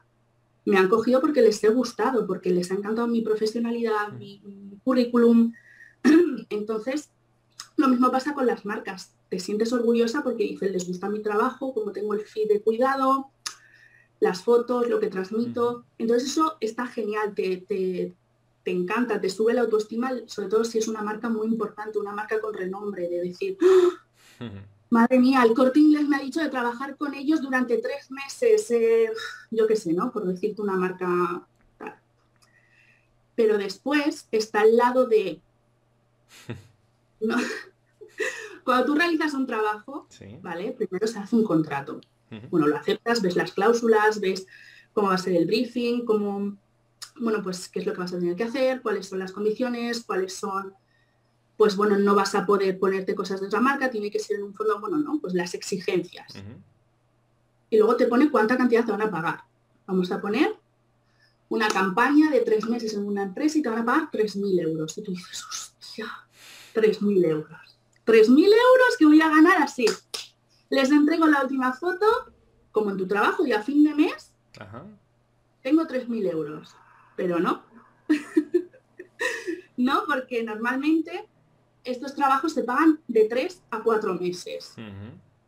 [0.65, 4.41] me han cogido porque les he gustado, porque les ha encantado mi profesionalidad, mi,
[4.83, 5.53] currículum.
[6.49, 7.09] Entonces,
[7.75, 9.15] lo mismo pasa con las marcas.
[9.29, 13.29] Te sientes orgullosa porque dices, les gusta mi trabajo, como tengo el feed de cuidado,
[14.19, 15.85] las fotos, lo que transmito.
[15.97, 17.63] Entonces eso está genial, te,
[18.63, 22.11] te encanta, te sube la autoestima, sobre todo si es una marca muy importante, una
[22.11, 24.49] marca con renombre, de decir, ¡Ah!
[24.89, 28.69] madre mía, el corte inglés me ha dicho de trabajar con ellos durante tres meses,
[28.71, 29.11] eh,
[29.51, 30.11] yo qué sé, ¿no?
[30.11, 31.47] Por decirte una marca
[33.35, 35.41] Pero después está al lado de...
[38.63, 40.07] Cuando tú realizas un trabajo,
[40.41, 40.71] ¿vale?
[40.71, 42.01] Primero se hace un contrato.
[42.49, 44.45] Bueno, lo aceptas, ves las cláusulas, ves
[44.93, 46.57] cómo va a ser el briefing, cómo
[47.19, 50.03] bueno, pues qué es lo que vas a tener que hacer, cuáles son las condiciones,
[50.03, 50.73] cuáles son,
[51.57, 54.43] pues bueno, no vas a poder ponerte cosas de otra marca, tiene que ser en
[54.43, 56.33] un fondo, bueno, no, pues las exigencias.
[57.69, 59.43] Y luego te pone cuánta cantidad te van a pagar.
[59.85, 60.55] Vamos a poner
[61.49, 64.97] una campaña de tres meses en una empresa y te van a pagar 3.000 euros.
[64.97, 66.07] Y tú dices, hostia,
[66.73, 67.68] 3.000 euros.
[68.05, 69.85] 3.000 euros que voy a ganar así.
[70.69, 72.05] Les entrego la última foto,
[72.71, 74.33] como en tu trabajo, y a fin de mes
[75.61, 76.75] tengo 3.000 euros.
[77.15, 77.63] Pero no.
[79.77, 81.27] no, porque normalmente
[81.83, 84.75] estos trabajos se pagan de 3 a 4 meses.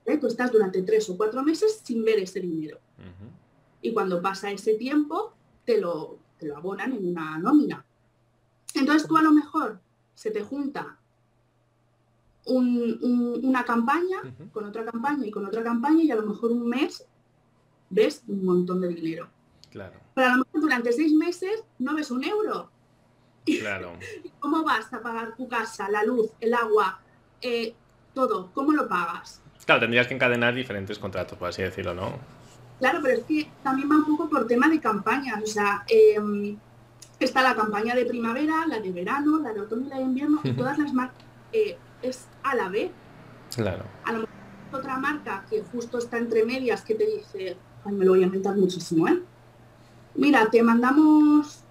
[0.05, 0.17] ¿Eh?
[0.17, 2.79] Tú estás durante 3 o 4 meses sin ver ese dinero.
[3.81, 5.33] Y cuando pasa ese tiempo,
[5.65, 7.85] te lo, te lo abonan en una nómina.
[8.75, 9.79] Entonces tú a lo mejor
[10.13, 10.99] se te junta
[12.45, 17.05] una campaña con otra campaña y con otra campaña y a lo mejor un mes
[17.89, 19.29] ves un montón de dinero.
[19.69, 19.99] Claro.
[20.15, 22.69] Pero a lo mejor durante seis meses no ves un euro.
[23.59, 23.93] Claro.
[24.39, 26.99] ¿Cómo vas a pagar tu casa, la luz, el agua,
[27.41, 27.73] eh,
[28.13, 28.51] todo?
[28.53, 29.41] ¿Cómo lo pagas?
[29.65, 32.19] Claro, tendrías que encadenar diferentes contratos, por así decirlo, ¿no?
[32.77, 35.41] Claro, pero es que también va un poco por tema de campañas.
[35.41, 36.55] O sea, em,
[37.19, 40.39] está la campaña de primavera, la de verano, la de otoño y la de invierno,
[40.43, 42.91] y todas las marcas eh, es a la vez.
[43.55, 43.83] Claro.
[44.05, 44.31] A lo mejor
[44.71, 48.25] otra marca que justo está entre medias que te dice, ay, me lo voy a
[48.25, 49.21] inventar muchísimo, ¿eh?
[50.15, 51.63] Mira, te mandamos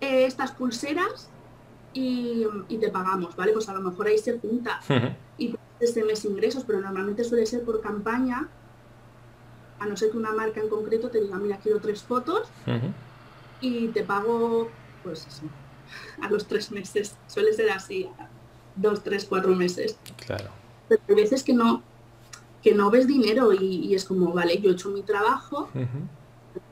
[0.00, 1.30] eh, estas pulseras
[1.92, 2.46] y,
[2.80, 3.52] te pagamos, ¿vale?
[3.52, 4.80] Pues a lo mejor ahí se junta
[5.38, 8.48] y este mes ingresos, pero normalmente suele ser por campaña,
[9.78, 12.48] a no ser que una marca en concreto te diga, mira, quiero tres fotos
[13.60, 14.68] y te pago,
[15.02, 15.42] pues eso,
[16.22, 17.16] a los tres meses.
[17.26, 18.08] Suele ser así,
[18.76, 19.96] dos, tres, cuatro meses.
[20.26, 20.50] Claro.
[20.88, 21.82] Pero hay veces que no,
[22.62, 25.68] que no ves dinero y, es como, vale, yo he hecho mi trabajo,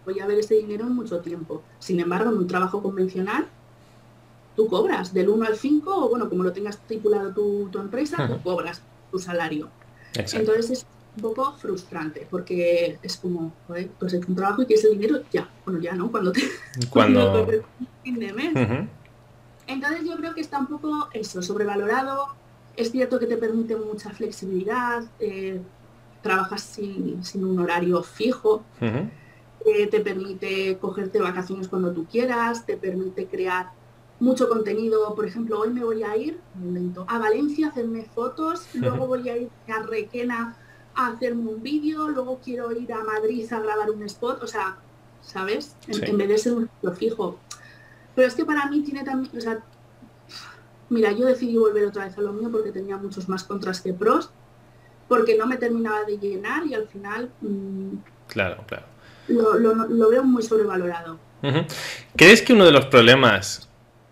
[0.05, 1.63] voy a ver ese dinero en mucho tiempo.
[1.79, 3.47] Sin embargo, en un trabajo convencional,
[4.57, 8.43] tú cobras del 1 al 5, o bueno, como lo tengas estipulado tu, empresa, tú
[8.43, 9.69] cobras tu salario.
[10.15, 14.75] Entonces es un poco frustrante, porque es como, joder, pues hecho un trabajo y que
[14.75, 16.43] ese dinero ya, bueno, ya no, cuando te...
[16.91, 17.47] Cuando...
[18.03, 18.89] fin de mes.
[19.69, 22.27] Entonces yo creo que está un poco eso, sobrevalorado.
[22.77, 25.61] Es cierto que te permite mucha flexibilidad, eh,
[26.23, 33.27] trabajas sin, un horario fijo, eh, te permite cogerte vacaciones cuando tú quieras, te permite
[33.27, 33.71] crear
[34.21, 35.15] mucho contenido.
[35.15, 36.41] Por ejemplo, hoy me voy a ir
[37.07, 40.57] a Valencia a hacerme fotos, luego voy a ir a Requena
[40.95, 44.79] a hacerme un vídeo, luego quiero ir a Madrid a grabar un spot, o sea,
[45.23, 45.77] ¿sabes?
[45.89, 47.39] En, vez de ser un fijo.
[48.19, 49.61] Pero es que para mí tiene también, o sea,
[50.89, 53.93] mira, yo decidí volver otra vez a lo mío porque tenía muchos más contras que
[53.93, 54.33] pros,
[55.07, 57.31] porque no me terminaba de llenar y al final...
[57.43, 58.87] Mm, claro, claro.
[59.29, 61.21] Lo, veo muy sobrevalorado.
[62.17, 63.69] ¿Crees que uno de los problemas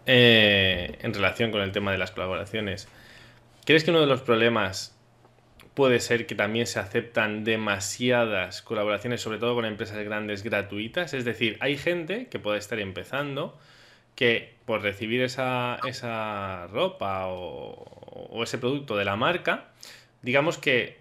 [0.06, 2.86] eh, en relación con el tema de las colaboraciones,
[3.64, 4.96] crees que uno de los problemas
[5.74, 11.12] puede ser que también se aceptan demasiadas colaboraciones, sobre todo con empresas grandes gratuitas?
[11.12, 13.58] Es decir, hay gente que puede estar empezando
[14.16, 19.68] que por recibir esa, esa ropa o, ese producto de la marca,
[20.22, 20.98] digamos que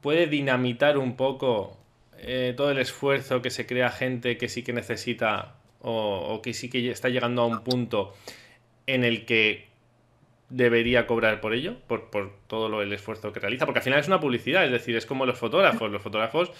[0.00, 1.76] puede dinamitar un poco
[2.18, 6.70] eh, todo el esfuerzo que se crea gente que sí que necesita o, que sí
[6.70, 8.14] que está llegando a un punto
[8.86, 9.68] en el que
[10.48, 14.00] debería cobrar por ello, por, por todo lo, el esfuerzo que realiza, porque al final
[14.00, 16.52] es una publicidad, es decir, es como los fotógrafos, los fotógrafos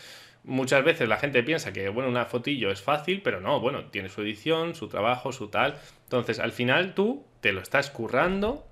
[0.44, 4.08] muchas veces la gente piensa que, bueno, una fotillo es fácil, pero no, bueno, tiene
[4.08, 5.76] su edición, su trabajo, su tal.
[6.04, 8.66] Entonces, al final tú te lo estás currando,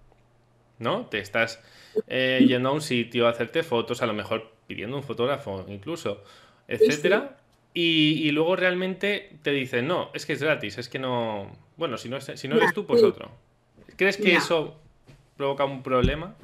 [0.79, 1.07] ¿no?
[1.07, 1.63] Te estás
[2.07, 6.23] eh, yendo a un sitio a hacerte fotos, a lo mejor pidiendo un fotógrafo incluso,
[6.69, 7.39] etcétera.
[7.75, 11.51] Y, luego realmente te dicen, no, es que es gratis, es que no.
[11.79, 13.31] Bueno, si no, si no eres tú, pues otro.
[13.97, 14.79] ¿Crees que eso
[15.39, 16.35] provoca un problema?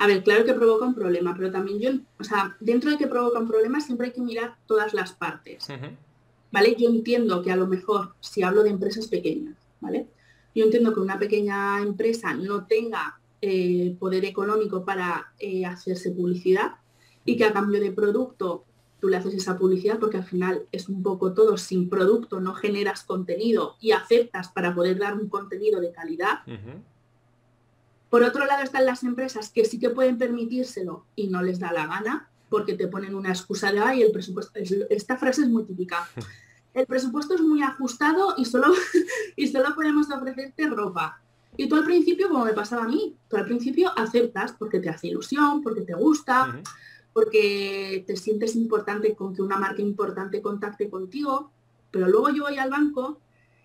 [0.00, 3.06] A ver, claro que provoca un problema, pero también yo, o sea, dentro de que
[3.06, 5.68] provoca un problema siempre hay que mirar todas las partes.
[6.50, 6.74] ¿Vale?
[6.78, 10.06] Yo entiendo que a lo mejor, si hablo de empresas pequeñas, ¿vale?
[10.54, 16.76] Yo entiendo que una pequeña empresa no tenga eh, poder económico para eh, hacerse publicidad
[17.26, 18.64] y que a cambio de producto
[19.00, 22.54] tú le haces esa publicidad porque al final es un poco todo sin producto, no
[22.54, 26.38] generas contenido y aceptas para poder dar un contenido de calidad.
[28.10, 31.72] Por otro lado están las empresas que sí que pueden permitírselo y no les da
[31.72, 34.58] la gana porque te ponen una excusa de, ay, el presupuesto,
[34.90, 36.06] esta frase es muy típica.
[36.72, 38.72] El presupuesto es muy ajustado y solo,
[39.36, 41.20] y solo podemos ofrecerte ropa.
[41.56, 44.88] Y tú al principio, como me pasaba a mí, tú al principio aceptas porque te
[44.88, 46.62] hace ilusión, porque te gusta,
[47.12, 51.50] porque te sientes importante con que una marca importante contacte contigo,
[51.90, 53.18] pero luego yo voy al banco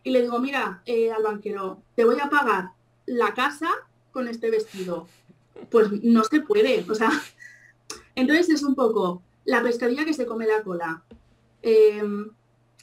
[0.03, 2.71] y le digo, mira, eh, al banquero, te voy a pagar
[3.05, 3.69] la casa
[4.15, 5.07] con este vestido.
[5.69, 6.85] Pues no se puede.
[6.89, 7.11] O sea,
[8.15, 11.03] entonces es un poco la pescadilla que se come la cola.
[11.61, 12.31] Em,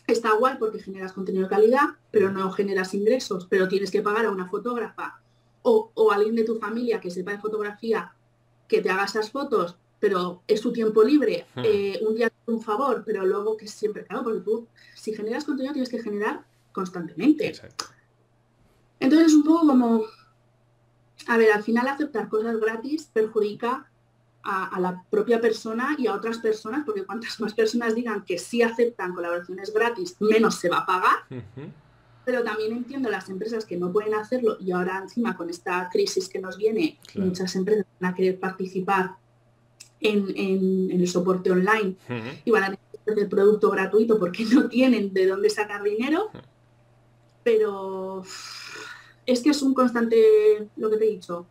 [0.07, 4.27] está guay porque generas contenido de calidad, pero no generas ingresos, pero tienes que pagar
[4.27, 5.21] a una fotógrafa
[5.63, 8.13] o, o alguien de tu familia que sepa de fotografía
[8.69, 11.63] que te haga esas fotos, pero es tu tiempo libre, Hmm.
[11.65, 15.73] eh, un día un favor, pero luego que siempre, claro, porque tú si generas contenido
[15.73, 17.47] tienes que generar constantemente.
[17.47, 17.87] Exacto.
[19.01, 20.05] Entonces es un poco como,
[21.29, 23.89] a ver, al final aceptar cosas gratis perjudica
[24.45, 28.39] a, a la propia persona y a otras personas, porque cuantas más personas digan que
[28.39, 31.17] sí aceptan colaboraciones gratis, menos se va a pagar.
[32.25, 36.29] Pero también entiendo las empresas que no pueden hacerlo y ahora encima con esta crisis
[36.29, 37.29] que nos viene, Claro.
[37.29, 39.17] muchas empresas van a querer participar
[40.01, 41.97] en, en- en el soporte online
[42.45, 46.31] y van a tener que hacer producto gratuito porque no tienen de dónde sacar dinero.
[47.45, 48.23] Pero
[49.27, 51.47] es que es un constante, lo que te he dicho.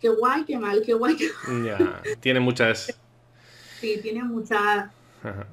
[0.00, 1.28] Qué guay, qué mal, qué guay, qué
[1.64, 2.98] Ya, tiene muchas...
[3.80, 4.90] Sí, tiene mucha...
[5.22, 5.46] Ajá.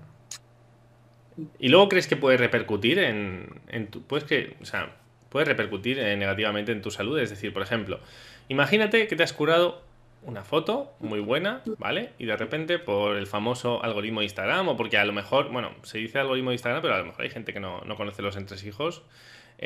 [1.59, 4.01] ¿Y luego crees que puede repercutir en, en tu...
[4.01, 4.95] Puedes que, o sea,
[5.29, 7.19] puede repercutir eh, negativamente en tu salud?
[7.19, 7.99] Es decir, por ejemplo,
[8.47, 9.81] imagínate que te has curado
[10.23, 12.13] una foto muy buena, ¿vale?
[12.17, 15.71] Y de repente por el famoso algoritmo de Instagram o porque a lo mejor, bueno,
[15.83, 18.21] se dice algoritmo de Instagram, pero a lo mejor hay gente que no, no conoce
[18.21, 19.03] los entresijos,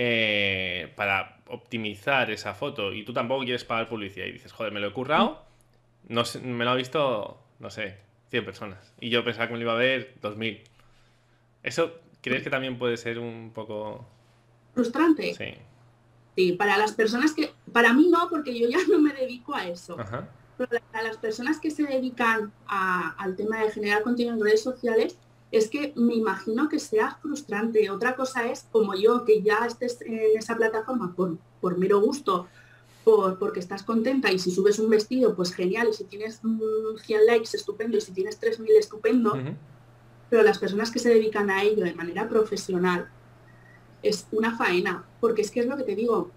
[0.01, 4.79] eh, para optimizar esa foto y tú tampoco quieres pagar publicidad y dices, joder, me
[4.79, 5.43] lo he currado,
[6.07, 7.97] no sé, me lo ha visto, no sé,
[8.29, 8.93] 100 personas.
[9.01, 10.61] Y yo pensaba que me lo iba a ver 2000.
[11.63, 14.07] ¿Eso crees que también puede ser un poco...
[14.73, 15.33] frustrante.
[15.33, 15.53] Sí.
[16.37, 17.51] Sí, para las personas que...
[17.73, 19.99] Para mí no, porque yo ya no me dedico a eso.
[19.99, 20.29] Ajá.
[20.57, 24.63] Pero para las personas que se dedican a- al tema de generar contenido en redes
[24.63, 25.17] sociales,
[25.51, 27.89] es que me imagino que sea frustrante.
[27.89, 32.47] Otra cosa es, como yo, que ya estés en esa plataforma por, por mero gusto,
[33.03, 36.97] por, porque estás contenta y si subes un vestido, pues genial, y si tienes mm,
[37.03, 39.33] 100 likes, estupendo, y si tienes 3.000, estupendo,
[40.29, 43.09] pero las personas que se dedican a ello de manera profesional
[44.03, 46.29] es una faena, porque es que es lo que te digo,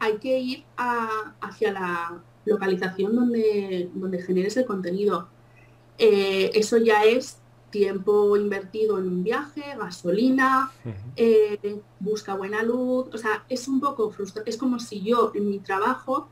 [0.00, 5.28] hay que ir a- hacia la localización donde, donde generes el contenido.
[5.98, 7.38] Eh, eso ya es
[7.70, 10.70] tiempo invertido en un viaje, gasolina,
[11.16, 15.48] eh, busca buena luz, o sea, es un poco frustrante, es como si yo en
[15.48, 16.28] mi trabajo,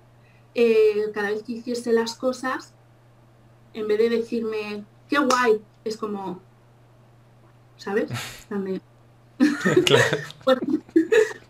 [0.55, 2.75] eh, cada vez que hiciese las cosas,
[3.75, 6.40] en vez de decirme, qué guay, es como,
[7.77, 8.11] ¿sabes?
[9.85, 10.16] Claro.
[10.44, 10.59] pues,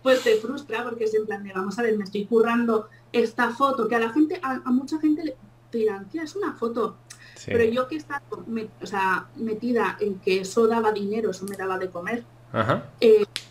[0.02, 3.50] pues te frustra porque es en plan de, vamos a ver, me estoy currando esta
[3.50, 5.36] foto, que a la gente, a, a mucha gente
[5.70, 6.96] te dirán, tía, es una foto,
[7.34, 7.50] Sí.
[7.52, 11.44] pero yo que he estado me- o sea, metida en que eso daba dinero, eso
[11.46, 12.84] me daba de comer, Ajá.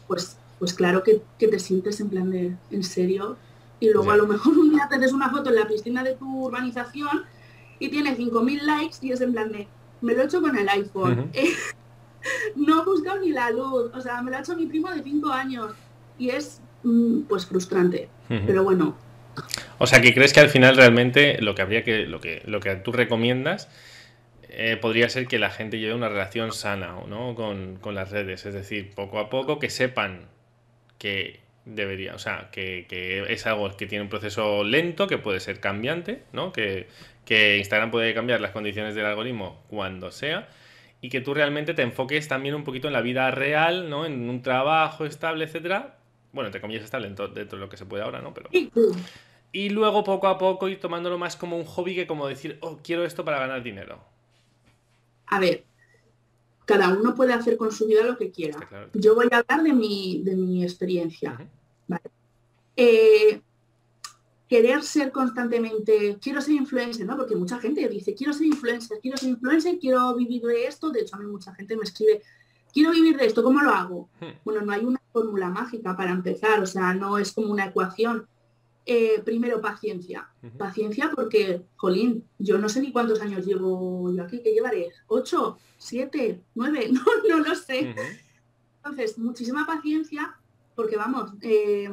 [0.07, 3.37] pues, pues claro que, que te sientes en plan de, ¿en serio?
[3.79, 6.45] Y luego a lo mejor un día te una foto en la piscina de tu
[6.45, 7.23] urbanización
[7.77, 9.67] y tienes 5.000 likes y es en plan de,
[10.01, 11.29] me lo he hecho con el iPhone.
[11.33, 11.49] Eh,
[12.55, 15.03] no he buscado ni la luz, o sea, me lo ha hecho mi primo de
[15.03, 15.73] 5 años
[16.17, 18.95] y es mm, pues frustrante, pero bueno,
[19.77, 22.59] O sea, que crees que al final realmente lo que habría que, lo que, lo
[22.59, 23.69] que tú recomiendas
[24.49, 27.35] eh, podría ser que la gente lleve una relación sana ¿no?
[27.35, 28.45] con, con las redes.
[28.45, 30.27] Es decir, poco a poco que sepan
[30.97, 35.39] que debería, o sea, que, que es algo que tiene un proceso lento, que puede
[35.39, 36.53] ser cambiante, ¿no?
[36.53, 36.87] Que,
[37.25, 40.47] que Instagram puede cambiar las condiciones del algoritmo cuando sea.
[41.01, 44.05] Y que tú realmente te enfoques también un poquito en la vida real, ¿no?
[44.05, 45.97] En un trabajo estable, etcétera.
[46.31, 48.33] Bueno, te comillas estable dentro, dentro de lo que se puede ahora, ¿no?
[48.33, 48.49] Pero...
[49.55, 52.77] Y luego poco a poco ir tomándolo más como un hobby que como decir, oh,
[52.83, 54.03] quiero esto para ganar dinero.
[55.27, 55.63] a ver,
[56.65, 58.59] cada uno puede hacer con su vida lo que quiera.
[58.59, 58.89] Claro.
[58.93, 61.39] Yo voy a hablar de mi, de mi experiencia.
[62.75, 63.39] Eh,
[64.49, 67.15] querer ser constantemente, quiero ser influencer, ¿no?
[67.15, 70.89] Porque mucha gente dice, quiero ser influencer, quiero ser influencer, quiero vivir de esto.
[70.89, 72.21] De hecho, a mí mucha gente me escribe,
[72.73, 74.09] quiero vivir de esto, ¿cómo lo hago?
[74.19, 74.33] Hmm.
[74.43, 78.27] Bueno, no hay una fórmula mágica para empezar, o sea, no es como una ecuación.
[78.87, 80.29] Eh, primero, paciencia.
[80.59, 84.91] Paciencia porque, jolín, yo no sé ni cuántos años llevo yo aquí, ¿qué llevaré?
[85.07, 85.57] ¿Ocho?
[85.77, 86.41] ¿Siete?
[86.53, 86.89] ¿Nueve?
[86.91, 87.95] No, no lo sé.
[88.77, 90.37] Entonces, muchísima paciencia,
[90.75, 91.89] porque vamos, eh,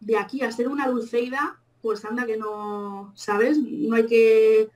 [0.00, 3.58] de aquí a ser una dulceida, pues anda que no, ¿sabes?
[3.58, 4.68] No hay que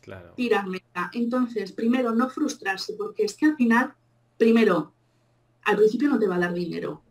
[0.00, 0.32] Claro.
[0.34, 1.10] tirar meta.
[1.12, 3.92] Entonces, primero, no frustrarse, porque es que al final,
[4.38, 4.94] primero,
[5.64, 7.02] al principio no te va a dar dinero.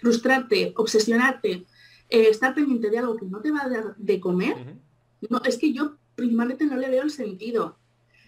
[0.00, 1.66] Frustrarte, obsesionarte,
[2.08, 4.76] eh, estar pendiente de algo que no te va a dar de comer,
[5.28, 7.78] no, es que yo principalmente no le veo el sentido.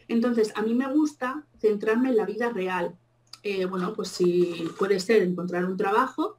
[0.08, 2.96] Entonces, a mí me gusta centrarme en la vida real.
[3.42, 6.38] Eh, bueno, pues si puede ser encontrar un trabajo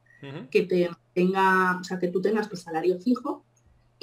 [0.52, 3.44] que te tenga, o sea, que tú tengas tu salario fijo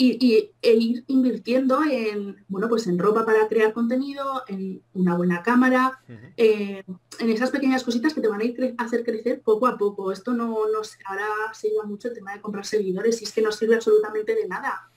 [0.01, 5.43] y, e ir invirtiendo en, bueno, pues en ropa para crear contenido, en una buena
[5.43, 5.99] cámara,
[6.37, 6.83] eh,
[7.19, 10.13] en esas pequeñas cositas que te van a ir a hacer crecer poco a poco.
[10.13, 13.41] Esto no, no ahora se lleva mucho el tema de comprar seguidores y es que
[13.41, 14.89] no sirve absolutamente de nada.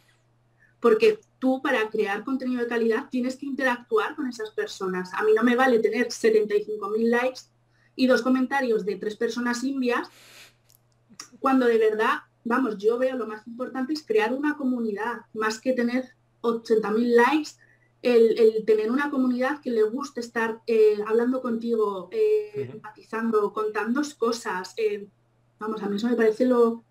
[0.78, 5.12] Porque tú para crear contenido de calidad tienes que interactuar con esas personas.
[5.14, 7.40] A mí no me vale tener 75.000 likes
[7.96, 10.08] y dos comentarios de tres personas indias
[11.40, 15.72] cuando de verdad vamos, yo veo lo más importante es crear una comunidad, más que
[15.72, 16.10] tener
[16.42, 17.50] 80.000 likes,
[18.02, 24.74] el, tener una comunidad que le guste estar eh, hablando contigo, eh, empatizando, contando cosas.
[24.76, 25.06] Eh,
[25.60, 26.82] vamos, a mí eso me parece lo,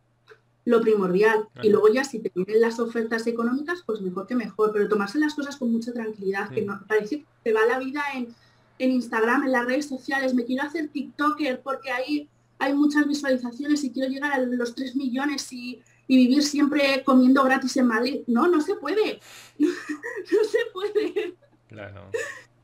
[0.64, 1.50] lo primordial.
[1.62, 5.20] Y luego ya si te vienen las ofertas económicas, pues mejor que mejor, pero tomarse
[5.20, 8.34] las cosas con mucha tranquilidad, que no parece que te va la vida en,
[8.80, 12.30] en Instagram, en las redes sociales, me quiero hacer TikToker porque ahí
[12.62, 17.78] hay muchas visualizaciones y quiero llegar a los 3 millones y, vivir siempre comiendo gratis
[17.78, 18.22] en Madrid.
[18.28, 19.22] No, no se puede.
[19.58, 21.36] no se puede.
[21.70, 22.12] Claro.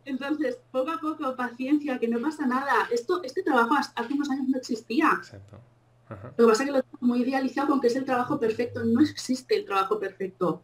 [0.03, 2.89] Entonces, poco a poco, paciencia, que no pasa nada.
[2.91, 5.13] Esto, este trabajo hace unos años no existía.
[5.17, 5.61] Exacto.
[6.09, 8.83] Lo que pasa es que lo tengo muy idealizado con que es el trabajo perfecto.
[8.83, 10.49] No existe el trabajo perfecto.
[10.49, 10.61] O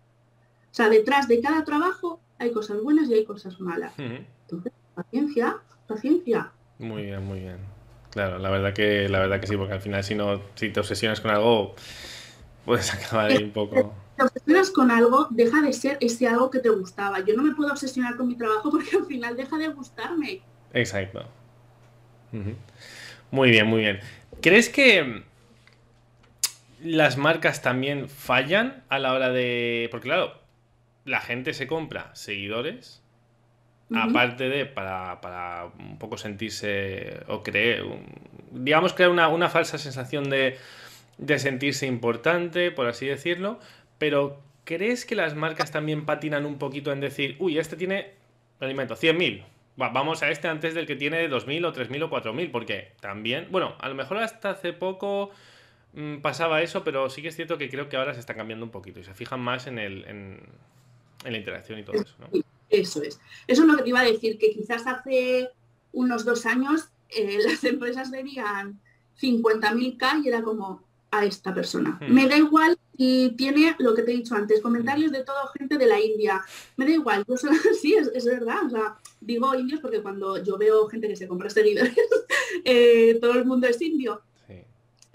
[0.71, 3.93] sea, detrás de cada trabajo hay cosas buenas y hay cosas malas.
[3.97, 5.57] Entonces, paciencia,
[5.87, 6.51] paciencia.
[6.79, 7.72] Muy bien, muy bien.
[8.13, 10.79] Claro, la verdad que, la verdad que sí, porque al final si no, si te
[10.79, 11.75] obsesionas con algo,
[12.63, 13.95] puedes acabar ahí un poco.
[14.15, 17.19] Te obsesionas con algo, deja de ser ese algo que te gustaba.
[17.21, 20.41] Yo no me puedo obsesionar con mi trabajo porque al final deja de gustarme.
[20.73, 21.25] Exacto.
[23.31, 23.99] Muy bien, muy bien.
[24.41, 25.23] ¿Crees que
[26.83, 29.87] las marcas también fallan a la hora de.
[29.91, 30.33] Porque claro,
[31.05, 33.02] la gente se compra seguidores
[33.93, 37.83] aparte de para, un poco sentirse o creer,
[38.51, 40.57] digamos, crear una, falsa sensación de,
[41.37, 43.59] sentirse importante, por así decirlo,
[43.97, 48.11] pero ¿crees que las marcas también patinan un poquito en decir, uy, este tiene,
[48.59, 49.43] alimento, 100.000?
[49.75, 53.75] vamos a este antes del que tiene 2.000 o 3.000 o 4.000, porque también, bueno,
[53.79, 55.31] a lo mejor hasta hace poco
[55.93, 58.65] mm, pasaba eso, pero sí que es cierto que creo que ahora se está cambiando
[58.65, 60.39] un poquito y se fijan más en, el, en,
[61.25, 62.27] en la interacción y todo eso, ¿no?
[62.73, 63.19] Eso es.
[63.47, 65.49] Eso es lo que te iba a decir, que quizás hace
[65.91, 68.79] unos dos años eh, las empresas venían
[69.21, 71.99] 50.000K y era como a esta persona.
[72.01, 72.11] Hmm.
[72.11, 75.77] Me da igual y tiene lo que te he dicho antes, comentarios de toda gente
[75.77, 76.41] de la India.
[76.75, 77.23] Me da igual,
[77.81, 78.65] sí, es, verdad.
[78.65, 81.95] O sea, digo indios porque cuando yo veo gente que se compra seguidores,
[82.65, 84.21] eh, todo el mundo es indio.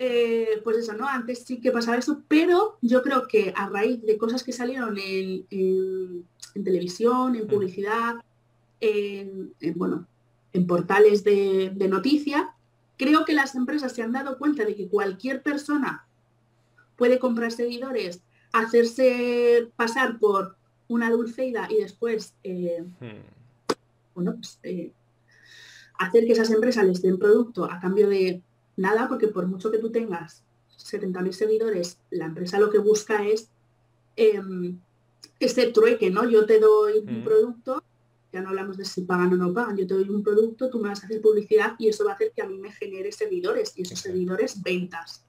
[0.00, 1.08] Eh, pues eso, ¿no?
[1.08, 4.96] Antes sí que pasaba eso, pero yo creo que a raíz de cosas que salieron
[4.96, 7.48] en en televisión, en mm.
[7.48, 8.16] publicidad,
[8.80, 10.06] en, bueno,
[10.52, 12.44] en portales de, de noticias,
[12.96, 16.04] creo que las empresas se han dado cuenta de que cualquier persona
[16.96, 18.20] puede comprar seguidores,
[18.52, 20.56] hacerse pasar por
[20.88, 23.74] una dulceida y después, eh, hmm.
[24.14, 24.92] bueno, pues, eh,
[25.98, 28.42] hacer que esas empresas les den producto a cambio de
[28.76, 30.42] nada, porque por mucho que tú tengas
[30.76, 33.50] 70.000 seguidores, la empresa lo que busca es
[34.16, 34.78] em,
[35.40, 36.28] ese trueque, ¿no?
[36.28, 37.24] Yo te doy un mm.
[37.24, 37.82] producto,
[38.32, 40.78] ya no hablamos de si pagan o no pagan, yo te doy un producto, tú
[40.78, 43.12] me vas a hacer publicidad y eso va a hacer que a mí me genere
[43.12, 45.24] seguidores y esos seguidores ventas.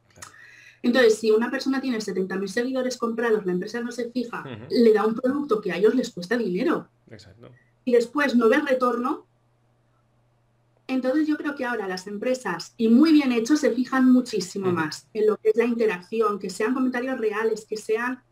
[0.81, 5.05] Entonces, si una persona tiene 70.000 seguidores comprados, la empresa no se fija, le da
[5.05, 6.87] un producto que a ellos les cuesta dinero
[7.83, 9.25] y después no ve retorno,
[10.87, 15.07] entonces yo creo que ahora las empresas, y muy bien hecho, se fijan muchísimo más
[15.13, 18.23] en lo que es la interacción, que sean comentarios reales, que sean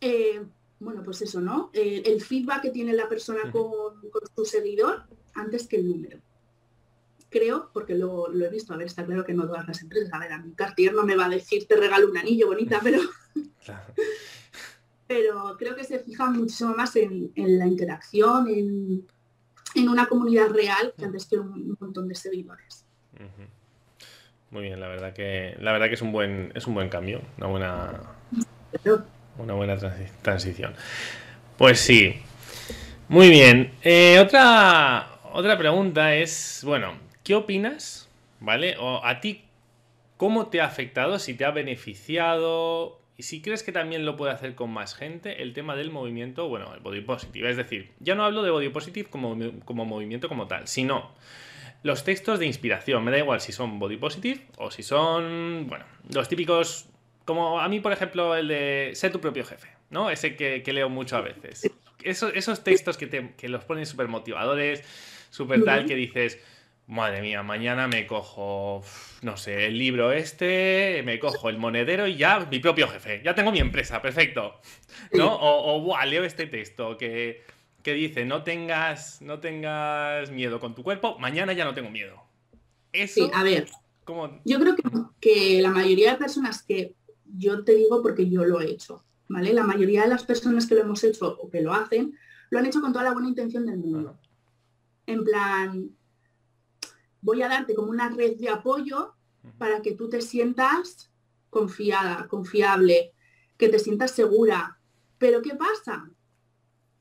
[0.00, 0.44] eh,
[0.82, 1.70] bueno, pues eso, ¿no?
[1.72, 4.00] el feedback que tiene la persona con,
[4.34, 5.04] su seguidor
[5.34, 6.18] antes que el número.
[7.30, 10.12] Creo, porque lo, lo, he visto, a ver, está claro que no todas las empresas,
[10.12, 12.80] a ver, a mi Cartier no me va a decir te regalo un anillo bonita,
[12.82, 13.00] pero...
[15.06, 21.04] pero creo que se fija muchísimo más en, la interacción, en, una comunidad real que
[21.04, 22.84] antes que un, montón de seguidores.
[24.50, 27.22] Muy bien, la verdad que la verdad que es un buen es un buen cambio,
[27.38, 28.00] una buena
[29.38, 29.76] una buena
[30.22, 30.74] transición.
[31.58, 32.20] Pues sí.
[33.08, 33.72] Muy bien.
[33.82, 38.08] Eh, otra, otra pregunta es, bueno, ¿qué opinas?
[38.40, 38.76] ¿Vale?
[39.02, 39.44] A ti,
[40.16, 41.18] ¿cómo te ha afectado?
[41.18, 43.00] Si te ha beneficiado.
[43.16, 46.48] Y si crees que también lo puede hacer con más gente, el tema del movimiento,
[46.48, 47.50] bueno, el body positive.
[47.50, 51.12] Es decir, ya no hablo de body positive como, como movimiento como tal, sino
[51.82, 53.04] los textos de inspiración.
[53.04, 56.86] Me da igual si son body positive o si son, bueno, los típicos
[57.24, 60.10] como a mí, por ejemplo, el de ser tu propio jefe, ¿no?
[60.10, 61.70] Ese que, leo mucho a veces.
[62.02, 64.82] Esos, esos textos que, te, que los ponen súper motivadores,
[65.30, 66.38] súper tal, que dices,
[66.86, 68.82] madre mía, mañana me cojo,
[69.22, 73.34] no sé, el libro este, me cojo el monedero y ya mi propio jefe, ya
[73.34, 74.60] tengo mi empresa, perfecto.
[75.12, 75.34] ¿No?
[75.34, 77.42] O, o leo este texto que,
[77.82, 82.22] que, dice, no tengas, no tengas miedo con tu cuerpo, mañana ya no tengo miedo.
[82.92, 83.68] Eso, sí, a ver,
[84.44, 84.82] yo creo que,
[85.20, 86.94] que la mayoría de personas que,
[87.36, 89.52] yo te digo porque yo lo he hecho, ¿vale?
[89.52, 92.16] La mayoría de las personas que lo hemos hecho o que lo hacen,
[92.50, 94.18] lo han hecho con toda la buena intención del mundo.
[95.06, 95.96] En plan,
[97.20, 99.14] voy a darte como una red de apoyo
[99.58, 101.10] para que tú te sientas
[101.50, 103.12] confiada, confiable,
[103.56, 104.78] que te sientas segura.
[105.18, 106.10] Pero ¿qué pasa?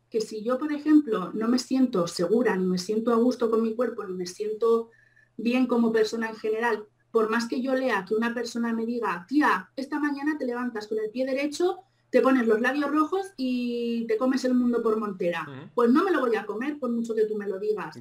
[0.10, 3.62] Que si yo, por ejemplo, no me siento segura, ni me siento a gusto con
[3.62, 4.90] mi cuerpo, ni me siento
[5.38, 9.26] bien como persona en general, por más que yo lea que una persona me diga,
[9.28, 14.06] tía, esta mañana te levantas con el pie derecho, te pones los labios rojos y
[14.08, 15.48] te comes el mundo por montera.
[15.74, 17.98] Pues no me lo voy a comer por mucho que tú me lo digas.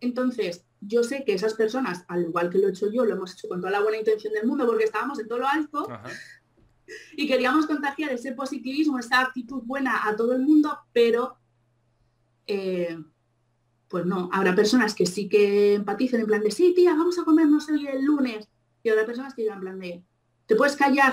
[0.00, 3.34] Entonces, yo sé que esas personas, al igual que lo he hecho yo, lo hemos
[3.34, 5.86] hecho con toda la buena intención del mundo porque estábamos en todo lo alto
[7.16, 11.36] y queríamos contagiar ese positivismo, esa actitud buena a todo el mundo, pero
[12.46, 12.98] eh,
[13.90, 17.24] pues no, habrá personas que sí que empaticen en plan de, sí, tía, vamos a
[17.24, 18.48] comernos el, el lunes.
[18.84, 20.04] Y habrá personas que digan en plan de,
[20.46, 21.12] te puedes callar,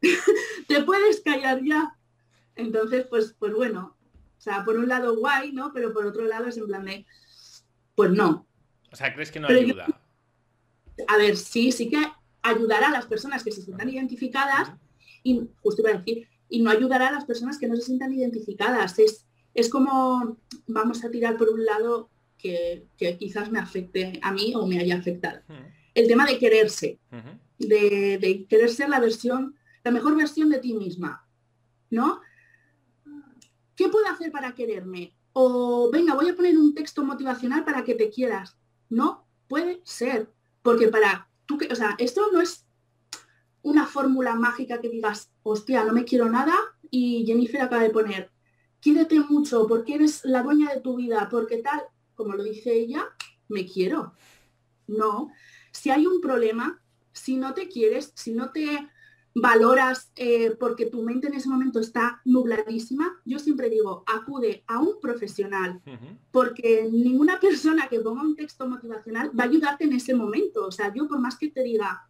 [0.68, 1.96] te puedes callar ya.
[2.54, 3.96] Entonces, pues, pues bueno,
[4.38, 5.72] o sea, por un lado guay, ¿no?
[5.72, 7.04] Pero por otro lado es en plan de,
[7.96, 8.46] pues no.
[8.92, 9.86] O sea, ¿crees que no ayuda?
[11.08, 11.98] a ver, sí, sí que
[12.42, 14.72] ayudará a las personas que se sientan identificadas
[15.22, 18.12] y, justo iba a decir, y no ayudará a las personas que no se sientan
[18.12, 18.98] identificadas.
[18.98, 22.86] Es, es como, vamos a tirar por un lado que,
[23.18, 25.40] quizás me afecte a mí o me haya afectado.
[25.94, 26.98] El tema de quererse,
[27.58, 31.26] de, de, querer ser la versión, la mejor versión de ti misma,
[31.90, 32.20] ¿no?
[33.76, 35.14] ¿Qué puedo hacer para quererme?
[35.32, 38.56] O venga, voy a poner un texto motivacional para que te quieras.
[38.88, 40.30] No puede ser,
[40.62, 42.66] porque para tú que, o sea, esto no es
[43.62, 46.54] una fórmula mágica que digas, hostia, no me quiero nada
[46.90, 48.30] y Jennifer acaba de poner,
[48.80, 51.80] quiérete mucho porque eres la dueña de tu vida, porque tal,
[52.14, 53.04] como lo dice ella,
[53.48, 54.14] me quiero.
[54.86, 55.30] No,
[55.72, 56.80] si hay un problema,
[57.12, 58.88] si no te quieres, si no te
[59.34, 64.80] valoras eh, porque tu mente en ese momento está nubladísima, yo siempre digo, acude a
[64.80, 65.80] un profesional,
[66.32, 70.66] porque ninguna persona que ponga un texto motivacional va a ayudarte en ese momento.
[70.66, 72.08] O sea, yo por más que te diga,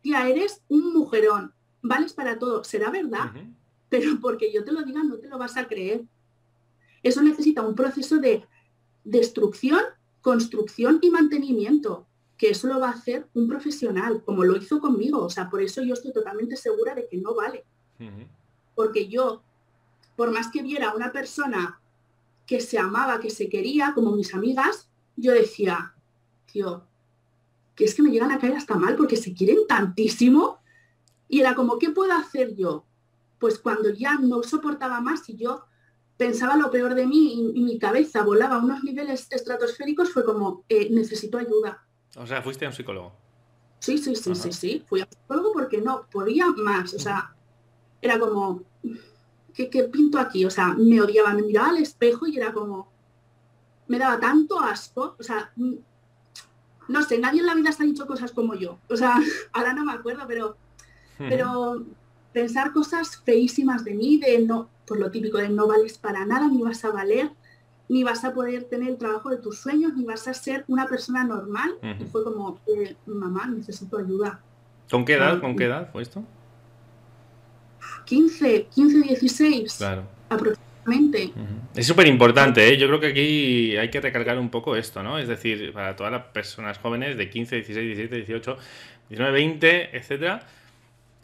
[0.00, 1.52] tía, eres un mujerón,
[1.82, 3.32] vales para todo, será verdad,
[3.88, 6.04] pero porque yo te lo diga no te lo vas a creer.
[7.02, 8.44] Eso necesita un proceso de
[9.04, 9.82] destrucción,
[10.22, 12.06] construcción y mantenimiento
[12.36, 15.22] que eso lo va a hacer un profesional, como lo hizo conmigo.
[15.22, 17.64] O sea, por eso yo estoy totalmente segura de que no vale.
[18.74, 19.42] Porque yo,
[20.16, 21.80] por más que viera a una persona
[22.46, 25.94] que se amaba, que se quería, como mis amigas, yo decía,
[26.50, 26.84] tío,
[27.74, 30.58] que es que me llegan a caer hasta mal porque se quieren tantísimo.
[31.28, 32.84] Y era como, ¿qué puedo hacer yo?
[33.44, 35.66] Pues cuando ya no soportaba más y yo
[36.16, 40.64] pensaba lo peor de mí y, mi cabeza volaba a unos niveles estratosféricos, fue como,
[40.70, 41.84] eh, necesito ayuda
[42.16, 43.12] o sea, fuiste a un psicólogo.
[43.80, 44.84] Sí, sí, sí, sí, sí.
[44.88, 46.94] Fui a un psicólogo porque no podía más.
[46.94, 47.34] O sea,
[48.00, 48.62] era como,
[49.52, 50.44] ¿qué, pinto aquí?
[50.44, 52.88] O sea, me odiaba, me miraba al espejo y era como,
[53.88, 55.16] me daba tanto asco.
[55.18, 55.52] O sea,
[56.88, 58.78] no sé, nadie en la vida se ha dicho cosas como yo.
[58.88, 59.18] O sea,
[59.52, 60.56] ahora no me acuerdo, pero,
[61.18, 61.84] pero
[62.34, 66.48] pensar cosas feísimas de mí, de no, por lo típico de no vales para nada,
[66.48, 67.30] ni vas a valer,
[67.88, 70.86] ni vas a poder tener el trabajo de tus sueños, ni vas a ser una
[70.86, 71.74] persona normal.
[72.00, 74.40] Y fue como, eh, mamá, necesito ayuda.
[74.90, 75.40] ¿Con qué edad?
[75.40, 76.24] ¿Con qué edad fue esto?
[78.04, 79.76] 15, 15, 16.
[79.78, 80.02] Claro.
[80.28, 81.32] Aproximadamente.
[81.74, 82.76] Es súper importante, ¿eh?
[82.76, 85.18] yo creo que aquí hay que recalcar un poco esto, ¿no?
[85.18, 88.56] Es decir, para todas las personas jóvenes de 15, 16, 17, 18,
[89.08, 90.46] 19, 20, etcétera,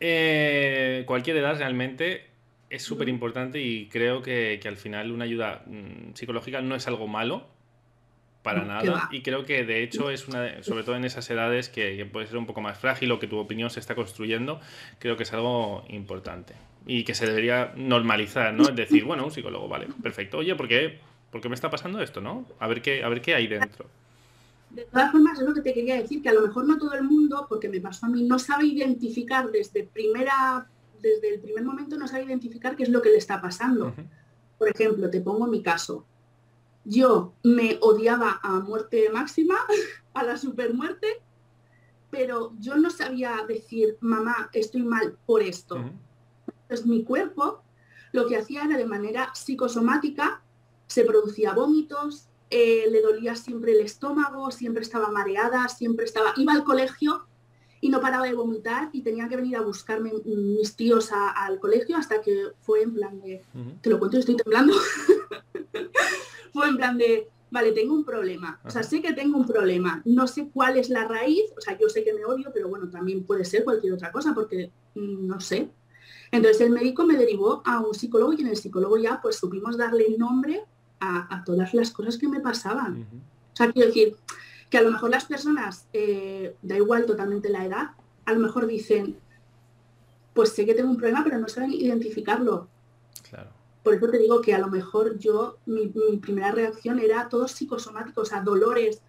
[0.00, 2.24] eh, cualquier edad realmente
[2.70, 7.06] es súper importante y creo que, al final una ayuda mm, psicológica no es algo
[7.06, 7.46] malo
[8.42, 12.06] para nada y creo que de hecho es una sobre todo en esas edades que,
[12.10, 14.60] puede ser un poco más frágil o que tu opinión se está construyendo
[14.98, 16.54] creo que es algo importante
[16.86, 20.38] y que se debería normalizar no es decir bueno un psicólogo vale perfecto.
[20.38, 23.20] Oye ¿por qué, ¿por qué me está pasando esto no a ver qué a ver
[23.20, 23.90] qué hay dentro
[24.70, 26.94] de todas formas es lo que te quería decir que a lo mejor no todo
[26.94, 30.68] el mundo porque me pasó a mí no sabe identificar desde primera
[31.00, 33.94] desde el primer momento no sabe identificar qué es lo que le está pasando.
[34.58, 36.04] Por ejemplo, te pongo mi caso.
[36.84, 39.56] Yo me odiaba a muerte máxima,
[40.14, 41.22] a la supermuerte,
[42.10, 45.76] pero yo no sabía decir, mamá, estoy mal por esto.
[46.62, 47.62] Entonces mi cuerpo
[48.12, 50.42] lo que hacía era de manera psicosomática,
[50.86, 56.32] se producía vómitos, eh, le dolía siempre el estómago, siempre estaba mareada, siempre estaba...
[56.36, 57.26] Iba al colegio
[57.80, 61.96] y no paraba de vomitar y tenía que venir a buscarme mis tíos al colegio
[61.96, 63.42] hasta que fue en plan de...
[63.80, 64.74] Te lo cuento, estoy temblando.
[66.52, 68.60] fue en plan de, vale, tengo un problema.
[68.64, 70.02] O sea, sé que tengo un problema.
[70.04, 71.44] No sé cuál es la raíz.
[71.56, 74.34] O sea, yo sé que me odio, pero bueno, también puede ser cualquier otra cosa
[74.34, 75.70] porque mm, no sé.
[76.32, 79.76] Entonces el médico me derivó a un psicólogo y en el psicólogo ya pues supimos
[79.76, 80.64] darle nombre
[81.00, 83.06] a, todas las cosas que me pasaban.
[83.52, 84.16] O sea, quiero decir
[84.68, 87.90] que a lo mejor las personas, eh, da igual totalmente la edad,
[88.24, 89.16] a lo mejor dicen,
[90.34, 92.68] pues sé que tengo un problema, pero no saben identificarlo.
[93.28, 93.50] Claro.
[93.82, 95.88] Por eso te digo que a lo mejor yo, mi,
[96.18, 99.02] primera reacción era todo psicosomático, o sea, dolores,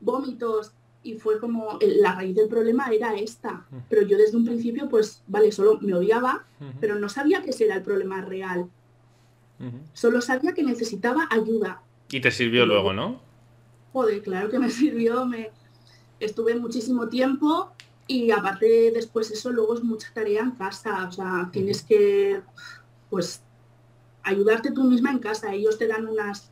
[0.00, 0.72] vómitos,
[1.02, 3.64] y fue como, la raíz del problema era esta.
[3.88, 6.44] Pero yo desde un principio, pues, vale, solo me odiaba,
[6.80, 8.68] pero no sabía que ese era el problema real.
[9.92, 11.82] Solo sabía que necesitaba ayuda.
[12.10, 13.20] Y te sirvió luego, ¿no?
[13.92, 15.24] Joder, claro que me sirvió.
[15.26, 15.50] Me...
[16.20, 17.72] Estuve muchísimo tiempo
[18.06, 21.06] y aparte después eso luego es mucha tarea en casa.
[21.08, 22.42] O sea, tienes que,
[23.10, 23.42] pues,
[24.22, 25.52] ayudarte tú misma en casa.
[25.52, 26.50] Ellos te dan unas,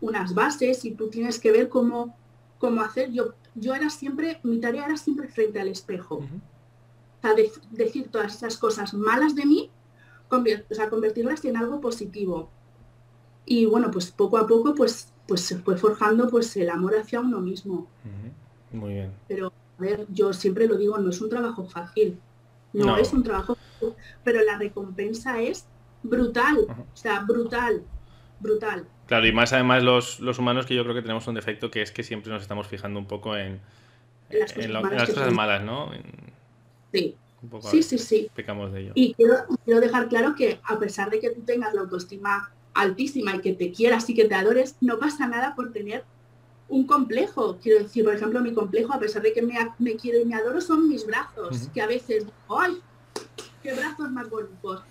[0.00, 2.16] unas bases y tú tienes que ver cómo,
[2.58, 3.12] cómo hacer.
[3.12, 6.16] Yo, yo era siempre, mi tarea era siempre frente al espejo.
[6.16, 7.34] O sea,
[7.70, 9.70] decir todas esas cosas malas de mí,
[10.36, 12.50] o sea, convertirlas en algo positivo.
[13.44, 17.20] Y bueno, pues poco a poco pues, pues se fue forjando pues el amor hacia
[17.20, 17.88] uno mismo.
[18.72, 19.12] Muy bien.
[19.28, 22.18] Pero, a ver, yo siempre lo digo, no es un trabajo fácil.
[22.72, 25.66] No, es un trabajo fácil, pero la recompensa es
[26.02, 27.82] brutal, o sea, brutal,
[28.40, 28.86] brutal.
[29.06, 31.82] Claro, y más además los, los, humanos que yo creo que tenemos un defecto que
[31.82, 33.60] es que siempre nos estamos fijando un poco en,
[34.30, 35.90] las cosas, malas, ¿no?
[36.92, 37.14] sí.
[37.62, 38.30] Sí, sí, sí.
[38.34, 38.92] Pecamos de ello.
[38.94, 39.34] Y quiero,
[39.64, 43.52] quiero dejar claro que a pesar de que tú tengas la autoestima altísima y que
[43.52, 46.04] te quieras y que te adores, no pasa nada por tener
[46.68, 47.58] un complejo.
[47.62, 50.34] Quiero decir, por ejemplo, mi complejo, a pesar de que me, me quiero y me
[50.34, 52.80] adoro, son mis brazos, que a veces ¡ay!
[53.62, 54.82] ¡Qué brazos más bonitos!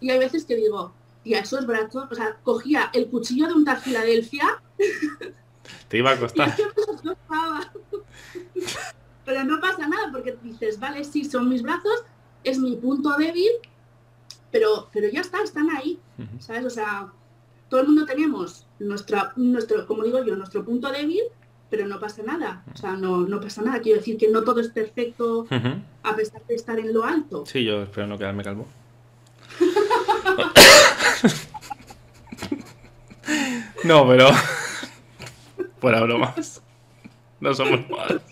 [0.00, 0.92] Y hay veces que digo,
[1.22, 4.62] tía, esos brazos, o sea, cogía el cuchillo de un tal Filadelfia.
[5.88, 6.54] Te iba a costar.
[9.30, 12.02] Pero no pasa nada porque dices, vale, sí, son mis brazos,
[12.42, 13.52] es mi punto débil,
[14.50, 16.00] pero, pero ya está, están ahí.
[16.40, 16.64] ¿Sabes?
[16.64, 17.12] O sea,
[17.68, 21.22] todo el mundo tenemos nuestra, nuestro, como digo yo, nuestro punto débil,
[21.70, 22.64] pero no pasa nada.
[22.74, 23.80] O sea, no, no pasa nada.
[23.80, 25.46] Quiero decir que no todo es perfecto
[26.02, 27.46] a pesar de estar en lo alto.
[27.46, 28.66] Sí, yo espero no quedarme calvo.
[33.84, 34.28] No, pero.
[35.80, 36.62] Fuera bromas.
[37.40, 38.22] No somos malos.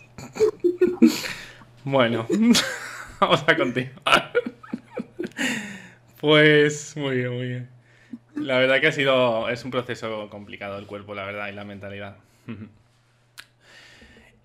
[1.85, 2.27] Bueno,
[3.21, 4.33] vamos a continuar.
[6.21, 7.69] Pues muy bien, muy bien.
[8.35, 9.49] La verdad que ha sido.
[9.49, 12.17] Es un proceso complicado el cuerpo, la verdad, y la mentalidad.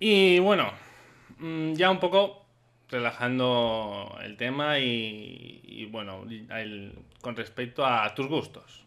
[0.00, 0.70] Y bueno,
[1.38, 2.44] mm, ya un poco
[2.90, 6.26] relajando el tema y, bueno,
[7.22, 8.84] con respecto a tus gustos.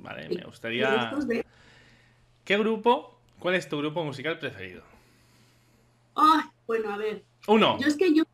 [0.00, 1.12] Vale, me gustaría...
[2.44, 3.20] ¿Qué grupo?
[3.38, 4.82] ¿Cuál es tu grupo musical preferido?
[6.66, 7.24] Bueno, a ver.
[7.48, 7.78] Uno.
[7.78, 8.24] Yo es que yo...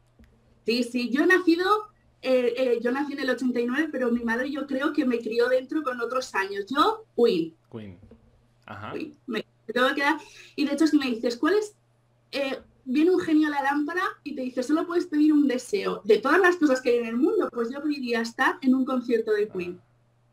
[0.66, 1.88] Sí, sí, yo he nacido...
[2.20, 5.48] Eh, eh, yo nací en el 89, pero mi madre yo creo que me crió
[5.48, 6.66] dentro con otros años.
[6.68, 7.54] Yo, Queen.
[7.70, 7.98] Queen.
[8.66, 8.92] Ajá.
[9.26, 10.16] Me, tengo que quedar...
[10.56, 11.74] Y de hecho, si me dices, ¿cuál es
[12.32, 16.00] eh, viene un genio a la lámpara y te dice, solo puedes pedir un deseo.
[16.04, 18.84] De todas las cosas que hay en el mundo, pues yo pediría estar en un
[18.84, 19.80] concierto de Queen.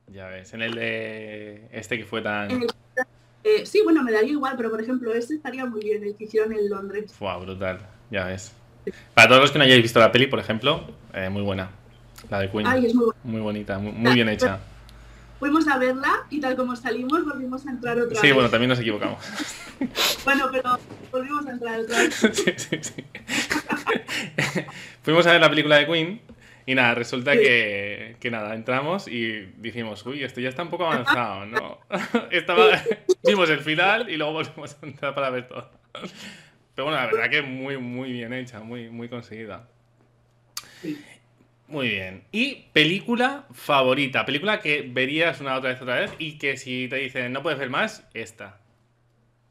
[0.08, 2.66] ya ves, en el de este que fue tan...
[3.48, 6.24] Eh, sí, bueno, me daría igual, pero por ejemplo, este estaría muy bien, el que
[6.24, 7.14] hicieron en Londres.
[7.14, 7.80] Fue brutal,
[8.10, 8.52] ya ves.
[9.14, 11.70] Para todos los que no hayáis visto la peli, por ejemplo, eh, muy buena.
[12.32, 12.66] La de Queen.
[12.66, 14.58] Ay, es muy, muy bonita, muy, bien hecha.
[15.40, 18.20] Fuimos a verla y tal como salimos volvimos a entrar otra vez.
[18.20, 19.20] Sí, bueno, también nos equivocamos.
[20.26, 20.80] bueno, pero
[21.12, 22.16] volvimos a entrar otra vez.
[22.34, 23.06] sí, sí, sí.
[25.04, 26.22] Fuimos a ver la película de Queen
[26.66, 30.86] y nada, resulta que, que, nada, entramos y dijimos, uy, esto ya está un poco
[30.86, 31.80] avanzado, ¿no?
[32.32, 32.82] Estaba,
[33.24, 35.70] vimos el final y luego volvimos a entrar para ver todo.
[36.74, 39.68] Pero bueno, la verdad que muy, muy bien hecha, muy, muy conseguida.
[40.82, 40.98] Sí.
[41.68, 42.24] Muy bien.
[42.32, 44.26] ¿Y película favorita?
[44.26, 47.58] Película que verías una otra vez otra vez y que si te dicen no puedes
[47.58, 48.60] ver más, esta.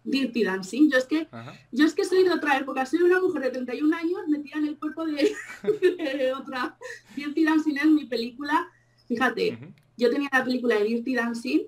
[0.04, 0.90] Dirty Dancing.
[0.90, 1.26] Yo es que
[1.72, 2.86] yo es que soy de otra época.
[2.86, 5.34] Soy una mujer de 31 años metida en el cuerpo de,
[6.38, 6.76] otra.
[7.16, 8.68] Dirty Dancing es mi película.
[9.08, 9.58] Fíjate,
[9.96, 11.60] yo tenía la película de Dirty Dancing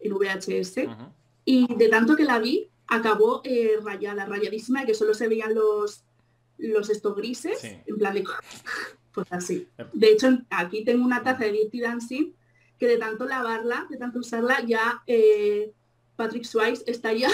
[0.00, 0.88] en VHS
[1.44, 6.04] y de tanto que la vi acabó eh, rayada, rayadísima, que solo se veían los
[6.58, 8.24] los estos grises, en plan de
[9.12, 9.66] pues así.
[9.92, 12.32] De hecho, aquí tengo una taza de Dirty Dancing
[12.78, 15.72] que de tanto lavarla, de tanto usarla, ya eh,
[16.20, 17.30] Patrick Swayze está ya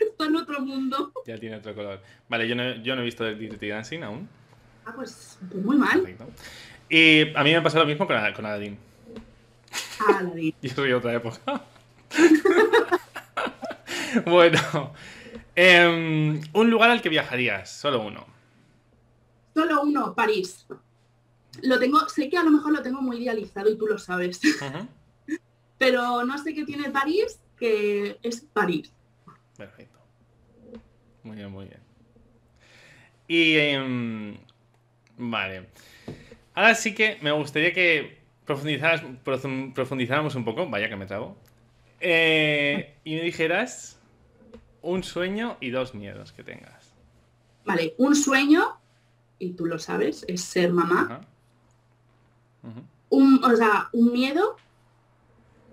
[0.00, 1.12] está en otro mundo.
[1.26, 2.00] Ya tiene otro color.
[2.26, 4.26] Vale, yo no, yo no he visto el Dirty Dancing aún.
[4.86, 6.00] Ah, pues, pues muy mal.
[6.00, 6.26] Perfecto.
[6.88, 8.78] Y a mí me pasa lo mismo con, con Aladdin.
[10.08, 10.54] Aladdin.
[10.62, 11.64] Yo soy otra época.
[14.24, 14.94] bueno,
[15.54, 18.26] em, un lugar al que viajarías, solo uno.
[19.52, 20.66] Solo uno, París.
[21.62, 24.40] Lo tengo, sé que a lo mejor lo tengo muy idealizado y tú lo sabes.
[25.78, 28.92] Pero no sé qué tiene París, que es París.
[29.56, 29.98] Perfecto.
[31.22, 31.80] Muy bien, muy bien.
[33.26, 34.36] Y em,
[35.16, 35.68] vale.
[36.54, 41.36] Ahora sí que me gustaría que profundizáramos un poco, vaya que me trago,
[42.00, 43.98] eh, y me dijeras
[44.82, 46.92] un sueño y dos miedos que tengas.
[47.64, 48.78] Vale, un sueño,
[49.38, 51.26] y tú lo sabes, es ser mamá.
[53.08, 54.56] Un, o sea, un miedo,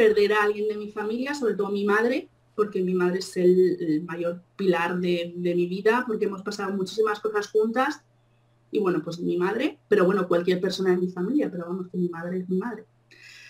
[0.01, 4.01] perder a alguien de mi familia, sobre todo mi madre, porque mi madre es el,
[4.03, 8.01] mayor pilar de, mi vida, porque hemos pasado muchísimas cosas juntas.
[8.71, 11.97] Y bueno, pues mi madre, pero bueno, cualquier persona de mi familia, pero vamos, que
[11.99, 12.85] mi madre es mi madre.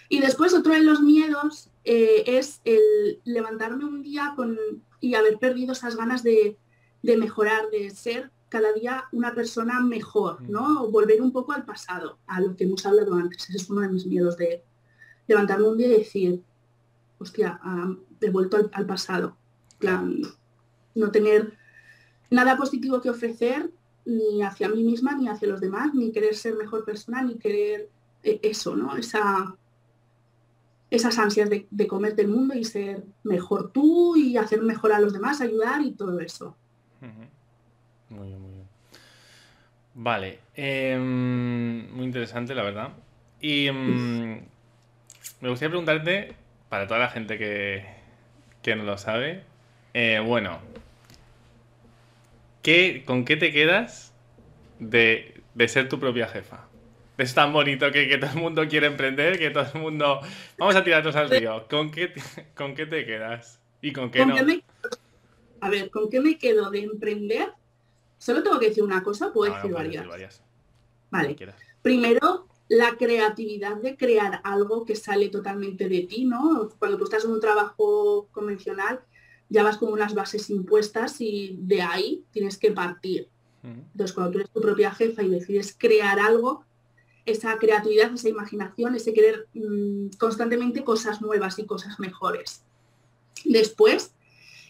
[0.10, 4.58] Y después otro de los miedos eh, es el levantarme un día con,
[5.00, 6.58] y haber perdido esas ganas de,
[7.02, 10.52] mejorar, de ser cada día una persona mejor, mm.
[10.52, 10.88] ¿no?
[10.90, 13.48] volver un poco al pasado, a lo que hemos hablado antes.
[13.48, 14.66] Ese es uno de mis miedos de
[15.32, 16.44] levantarme un día y decir,
[17.18, 17.60] hostia,
[18.20, 19.38] he vuelto al, pasado.
[20.96, 21.58] no tener
[22.30, 23.72] nada positivo que ofrecer
[24.06, 27.90] ni hacia mí misma, ni hacia los demás, ni querer ser mejor persona, ni querer
[28.24, 28.98] eh, eso, ¿no?
[28.98, 29.56] Esa,
[30.90, 35.00] esas ansias de, de, comerte el mundo y ser mejor tú y hacer mejor a
[35.00, 36.56] los demás, ayudar y todo eso.
[38.10, 38.68] Muy bien, muy bien.
[39.94, 42.94] Vale, em, muy interesante la verdad.
[43.40, 44.42] Y em,
[45.42, 46.36] me gustaría preguntarte,
[46.70, 47.86] para toda la gente que,
[48.62, 49.44] que no lo sabe,
[49.94, 50.60] eh, bueno,
[52.62, 54.14] ¿qué, ¿con qué te quedas
[54.80, 56.66] de, de ser tu propia jefa?
[57.22, 60.22] es tan bonito que, todo el mundo quiere emprender, que todo el mundo...
[60.58, 61.68] Vamos a tirarnos al río.
[61.70, 62.22] ¿Con qué, te,
[62.56, 63.60] ¿Con qué te quedas?
[63.82, 64.36] ¿Y con qué no?
[65.62, 67.54] A ver, ¿con qué me quedo de emprender?
[68.18, 70.42] Solo tengo que decir una cosa, puedo decir, varias.
[71.12, 71.36] Vale.
[71.82, 76.70] Primero, la creatividad de crear algo que sale totalmente de ti, ¿no?
[76.80, 79.02] Cuando tú estás en un trabajo convencional,
[79.50, 83.28] ya vas con unas bases impuestas y de ahí tienes que partir.
[83.62, 86.64] Entonces, cuando tú eres tu propia jefa y decides crear algo,
[87.26, 92.64] esa creatividad, esa imaginación, ese querer mm, constantemente cosas nuevas y cosas mejores.
[93.44, 94.14] Después,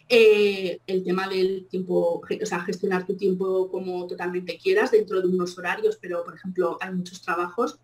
[0.10, 5.28] eh, el tema del tiempo, o sea, gestionar tu tiempo como totalmente quieras dentro de
[5.28, 7.78] unos horarios, pero por ejemplo hay muchos trabajos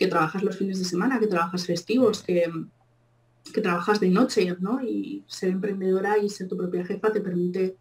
[0.00, 2.50] que trabajas los fines de semana, que trabajas festivos, que,
[3.52, 4.82] que trabajas de noche, ¿no?
[4.82, 7.76] Y ser emprendedora y ser tu propia jefa te permite,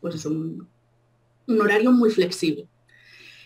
[0.00, 0.66] pues es un,
[1.46, 2.66] un horario muy flexible.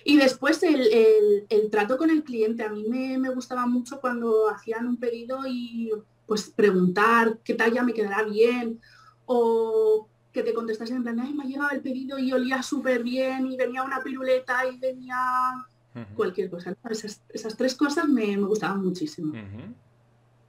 [0.04, 2.62] Y después el, trato con el cliente.
[2.62, 5.90] A mí me, gustaba mucho cuando hacían un pedido y
[6.26, 8.80] pues preguntar qué talla me quedará bien
[9.26, 13.02] o que te contestasen en plan, Ay, me ha llegado el pedido y olía súper
[13.02, 15.18] bien y venía una piruleta y venía
[16.14, 16.74] cualquier cosa.
[16.88, 19.32] Esas, tres cosas me, gustaban muchísimo.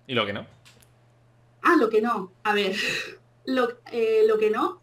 [0.07, 0.45] ¿Y lo que no?
[1.61, 2.31] Ah, lo que no.
[2.43, 2.75] A ver,
[3.45, 4.81] lo, eh, lo que no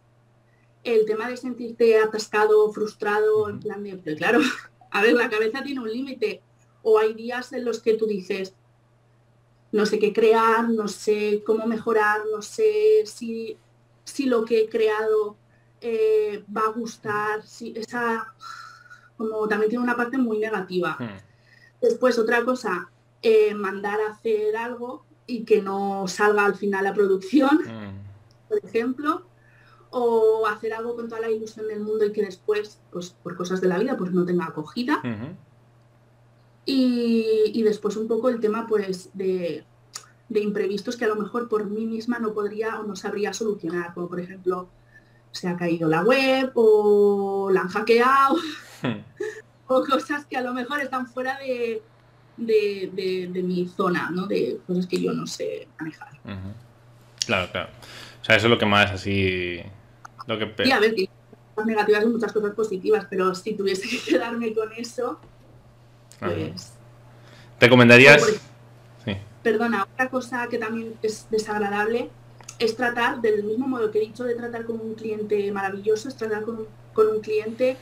[0.86, 4.40] el tema de sentirte atascado, frustrado, en plan de, pero claro,
[4.90, 6.40] a ver, la cabeza tiene un límite.
[6.82, 8.54] O hay días en los que tú dices,
[9.72, 13.59] no sé qué crear, no sé cómo mejorar, no sé si,
[14.04, 15.36] si lo que he creado
[15.80, 18.32] eh, va a gustar, si esa
[19.17, 20.97] como también tiene una parte muy negativa.
[20.99, 21.19] Hmm.
[21.81, 22.91] Después otra cosa,
[23.23, 28.49] eh, mandar a hacer algo y que no salga al final la producción, hmm.
[28.49, 29.23] por ejemplo
[29.91, 33.61] o hacer algo con toda la ilusión del mundo y que después, pues por cosas
[33.61, 35.01] de la vida, pues no tenga acogida.
[36.67, 39.64] y, después un poco el tema pues de,
[40.29, 44.09] imprevistos que a lo mejor por mí misma no podría o no sabría solucionar, como
[44.09, 44.69] por ejemplo
[45.33, 48.66] se ha caído la web o la han hackeado hmm.
[49.66, 51.83] o cosas que a lo mejor están fuera de,
[52.37, 54.27] de, mi zona, ¿no?
[54.27, 56.11] De cosas que yo no sé manejar.
[57.27, 57.68] Claro, claro.
[58.20, 59.62] O sea, eso es lo que más así
[60.27, 60.64] lo que...
[60.64, 60.95] Sí, a ver,
[61.55, 65.20] cosas negativas y muchas cosas positivas, pero si tuviese que quedarme con eso,
[66.18, 66.72] pues...
[67.61, 68.22] ¿Recomendarías?
[69.05, 69.16] Sí.
[69.43, 72.11] Perdona, otra cosa que también es desagradable
[72.59, 76.16] es tratar, del mismo modo que he dicho de tratar con un cliente maravilloso, es
[76.16, 76.66] tratar con,
[76.97, 77.77] un cliente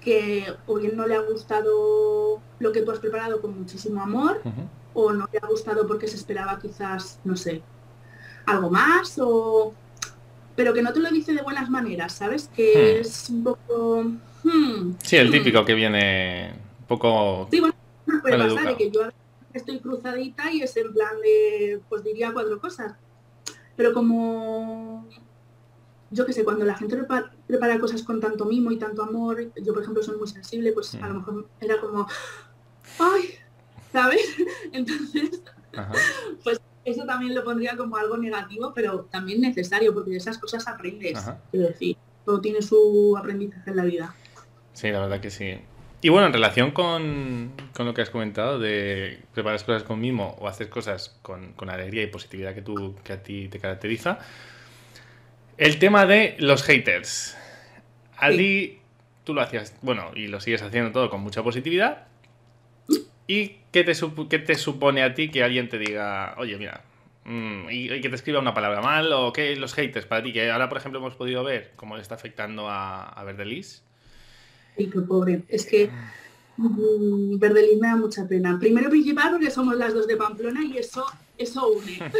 [0.00, 4.40] que o bien no le ha gustado lo que tú has preparado con muchísimo amor,
[4.94, 7.62] o no le ha gustado porque se esperaba quizás, no sé,
[8.46, 9.74] algo más, o
[10.56, 12.50] pero que no te lo dice de buenas maneras, ¿sabes?
[12.54, 13.00] Que Hmm.
[13.00, 14.02] es un poco...
[14.44, 15.32] hmm, Sí, el hmm.
[15.32, 17.48] típico que viene un poco...
[17.50, 17.74] Sí, bueno,
[18.20, 18.76] puede pasar de educado.
[18.76, 19.00] que yo
[19.54, 22.92] estoy cruzadita y es en plan de, pues diría cuatro cosas.
[23.76, 25.06] Pero como,
[26.10, 29.52] yo qué sé, cuando la gente prepa- prepara cosas con tanto mimo y tanto amor,
[29.62, 32.06] yo por ejemplo soy muy sensible, pues a lo mejor era como,
[32.98, 33.34] ay,
[33.92, 34.20] ¿sabes?
[34.72, 35.42] Entonces,
[35.76, 35.92] Ajá.
[36.84, 41.18] eso también lo pondría como algo negativo, pero también necesario, porque de esas cosas aprendes.
[41.18, 41.40] Ajá.
[41.50, 44.14] Quiero decir, todo tiene su aprendizaje en la vida.
[44.72, 45.58] Sí, la verdad que sí.
[46.02, 50.34] Y bueno, en relación con, con lo que has comentado de preparar cosas con mimo
[50.40, 54.18] o hacer cosas con, con alegría y positividad que, tú, que a ti te caracteriza,
[55.60, 57.36] el tema de los haters.
[58.16, 58.36] A Sí.
[58.36, 58.78] ti
[59.24, 62.06] tú lo hacías, bueno, y lo sigues haciendo todo con mucha positividad.
[63.26, 66.82] ¿Y qué te, sup- qué te supone a ti que alguien te diga, oye, mira,
[67.24, 70.32] mm, y, y que te escriba una palabra mal o qué los haters para ti?
[70.32, 73.84] Que ahora, por ejemplo, hemos podido ver cómo le está afectando a, a Verdelis.
[74.76, 75.42] Y qué pobre.
[75.48, 75.90] Es que
[76.56, 78.58] mm, Verdelis me da mucha pena.
[78.58, 81.04] Primero principal porque somos las dos de Pamplona y eso,
[81.38, 81.98] eso une.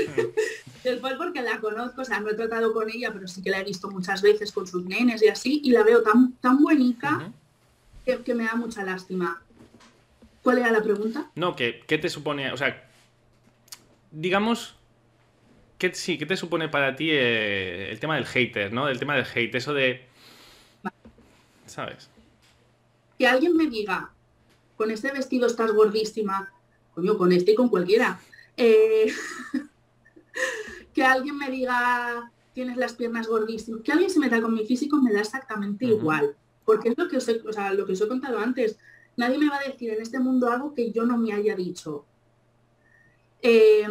[0.84, 3.60] Después porque la conozco, o sea, no he tratado con ella, pero sí que la
[3.60, 7.32] he visto muchas veces con sus nenes y así, y la veo tan, tan buenica
[8.18, 9.42] que me da mucha lástima.
[10.42, 11.30] ¿Cuál era la pregunta?
[11.34, 12.52] No, que, ¿qué te supone?
[12.52, 12.88] O sea,
[14.10, 14.74] digamos,
[15.78, 18.88] ¿qué, sí, ¿qué te supone para ti eh, el tema del hater, ¿no?
[18.88, 20.06] El tema del hate, eso de...
[21.66, 22.08] ¿Sabes?
[23.18, 24.10] Que alguien me diga,
[24.76, 26.52] con este vestido estás gordísima,
[26.94, 28.18] coño, con este y con cualquiera.
[28.56, 29.12] Eh,
[30.92, 35.00] que alguien me diga, tienes las piernas gordísimas, que alguien se meta con mi físico
[35.00, 36.36] me da exactamente igual.
[36.64, 38.78] Porque es lo que, os he, o sea, lo que os he contado antes.
[39.16, 42.04] Nadie me va a decir en este mundo algo que yo no me haya dicho.
[43.42, 43.86] Eh,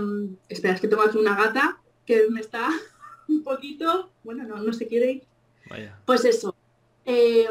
[0.48, 2.70] espera, es que tengo aquí una gata que me está
[3.28, 5.24] un poquito, bueno, no, no se quiere ir.
[5.70, 6.00] Vaya.
[6.06, 6.56] Pues eso.
[7.06, 7.48] Eh,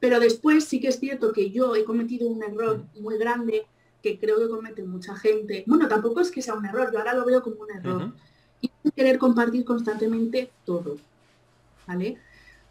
[0.00, 3.66] pero después sí que es cierto que yo he cometido un error muy grande
[4.02, 5.64] que creo que comete mucha gente.
[5.66, 8.12] Bueno, tampoco es que sea un error, yo ahora lo veo como un error.
[8.60, 10.96] Y querer compartir constantemente todo.
[11.86, 12.18] ¿Vale?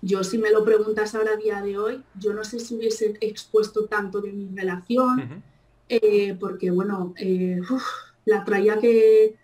[0.01, 3.17] Yo si me lo preguntas ahora a día de hoy, yo no sé si hubiese
[3.21, 5.43] expuesto tanto de mi relación,
[5.89, 7.83] eh, porque bueno, eh, uf,
[8.25, 9.35] la tralla que,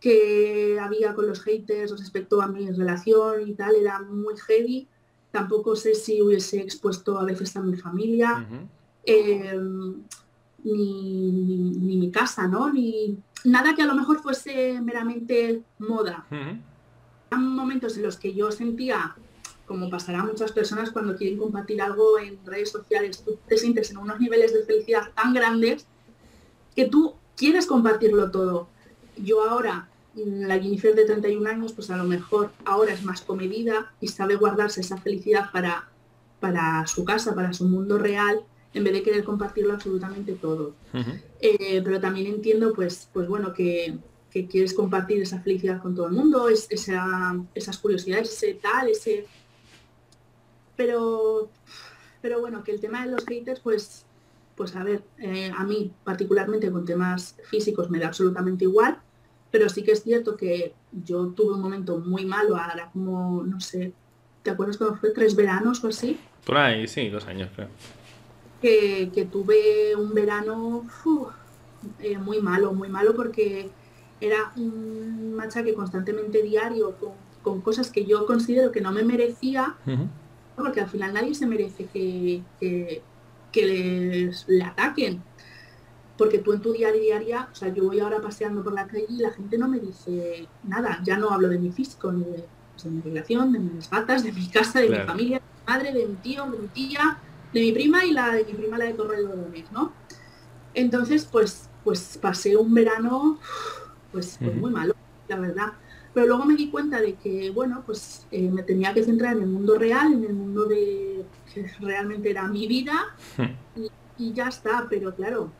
[0.00, 4.88] que había con los haters respecto a mi relación y tal era muy heavy.
[5.30, 8.46] Tampoco sé si hubiese expuesto a veces a mi familia,
[9.04, 9.60] eh,
[10.64, 12.72] ni, ni- mi casa, ¿no?
[12.72, 16.26] Ni nada que a lo mejor fuese meramente moda.
[16.30, 16.58] Ujú.
[17.30, 19.14] Eran momentos en los que yo sentía,
[19.66, 23.90] como pasará a muchas personas cuando quieren compartir algo en redes sociales, tú te sientes
[23.90, 25.86] en unos niveles de felicidad tan grandes
[26.74, 28.68] que tú quieres compartirlo todo.
[29.16, 33.20] Yo ahora, mm, la Jennifer de 31 años, pues a lo mejor ahora es más
[33.22, 35.88] comedida y sabe guardarse esa felicidad para,
[36.40, 38.40] para su casa, para su mundo real,
[38.74, 40.74] en vez de querer compartirlo absolutamente todo.
[41.40, 43.98] Eh, pero también entiendo, pues, pues bueno, que,
[44.30, 48.88] que quieres compartir esa felicidad con todo el mundo, es, esa- esas curiosidades, ese tal,
[48.88, 49.26] ese...
[50.76, 51.50] Pero,
[52.22, 54.04] pero bueno, que el tema de los haters, pues,
[54.56, 58.98] pues a ver, eh, a mí particularmente con temas físicos me da absolutamente igual,
[59.50, 63.60] pero sí que es cierto que yo tuve un momento muy malo, ahora como, no
[63.60, 63.92] sé,
[64.42, 66.18] ¿te acuerdas cuando fue tres veranos o así?
[66.46, 67.68] Por ahí, sí, dos años, creo.
[68.60, 71.32] Que, que tuve un verano uf,
[71.98, 73.70] eh, muy malo, muy malo porque
[74.20, 79.76] era un machaque constantemente diario con, con cosas que yo considero que no me merecía,
[80.56, 83.02] porque al final nadie se merece que, que,
[83.50, 85.22] que les le ataquen.
[86.18, 88.86] Porque tú en tu día a diaria, o sea, yo voy ahora paseando por la
[88.86, 91.00] calle y la gente no me dice nada.
[91.02, 92.44] Ya no hablo de mi físico, ni de,
[92.74, 95.04] pues, de mi relación, de mis gatas, de mi casa, de Claro.
[95.04, 97.18] mi familia, de mi madre, de mi tío, de mi tía,
[97.52, 99.92] de mi prima y la de mi prima, la de Torrelodones, ¿no?
[100.74, 103.38] Entonces, pues, pues pasé un verano
[104.12, 104.94] pues, pues muy malo,
[105.28, 105.72] la verdad.
[106.12, 109.42] Pero luego me di cuenta de que, bueno, pues eh, me tenía que centrar en
[109.42, 113.14] el mundo real, en el mundo de que realmente era mi vida
[113.76, 114.86] y, y ya está.
[114.90, 115.52] Pero claro,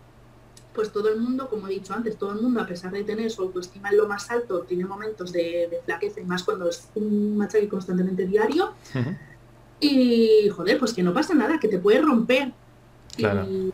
[0.75, 3.31] pues todo el mundo, como he dicho antes, todo el mundo, a pesar de tener
[3.31, 6.89] su autoestima en lo más alto, tiene momentos de, de flaqueza y más cuando es
[6.95, 8.75] un machaque constantemente diario.
[9.81, 12.53] Y joder, pues que no pasa nada, que te puede romper.
[13.17, 13.47] Claro.
[13.49, 13.73] Y,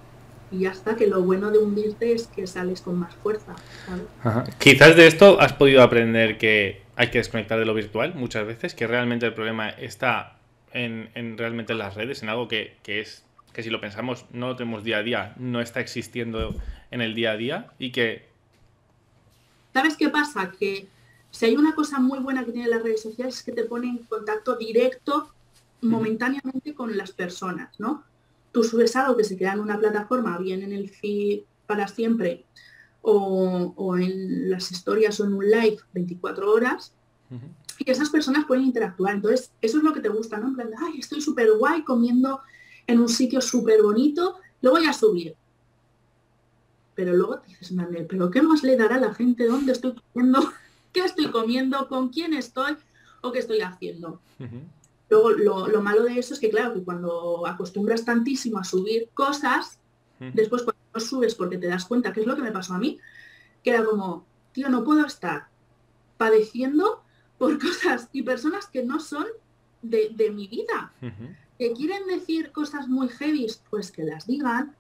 [0.51, 3.55] y ya está, que lo bueno de hundirte es que sales con más fuerza.
[3.87, 4.05] ¿sabes?
[4.23, 4.45] Ajá.
[4.59, 8.75] Quizás de esto has podido aprender que hay que desconectar de lo virtual muchas veces,
[8.75, 10.39] que realmente el problema está
[10.73, 14.27] en, en realmente en las redes, en algo que, que es que si lo pensamos
[14.33, 16.55] no lo tenemos día a día, no está existiendo
[16.91, 18.27] en el día a día y que
[19.73, 20.53] ¿Sabes qué pasa?
[20.59, 20.89] Que
[21.31, 23.91] Si hay una cosa muy buena que tienen las redes sociales es que te ponen
[23.91, 25.33] en contacto directo
[25.83, 28.05] momentáneamente con las personas, ¿no?
[28.53, 32.45] Tú subes algo que se queda en una plataforma, bien en el feed para siempre,
[33.03, 36.93] o, en las historias o en un live 24 horas,
[37.79, 39.15] y que esas personas pueden interactuar.
[39.15, 40.49] Entonces, eso es lo que te gusta, ¿no?
[40.49, 42.41] En plan, ay, estoy súper guay comiendo
[42.87, 45.37] en un sitio súper bonito, lo voy a subir.
[46.95, 50.41] Pero luego dices, Manuel, ¿pero qué más le dará a la gente dónde estoy comiendo?
[50.93, 51.89] ¿Qué estoy comiendo?
[51.89, 52.77] ¿Con quién estoy?
[53.21, 54.21] ¿O qué estoy haciendo?
[55.09, 59.79] Luego, lo, malo de eso es que, claro, que cuando acostumbras tantísimo a subir cosas,
[60.19, 62.79] después cuando no subes porque te das cuenta, que es lo que me pasó a
[62.79, 62.99] mí,
[63.63, 65.49] que era como, tío, no puedo estar
[66.17, 67.03] padeciendo
[67.39, 69.27] por cosas y personas que no son
[69.83, 70.93] de, mi vida.
[71.59, 74.75] Que quieren decir cosas muy heavy, pues que las digan.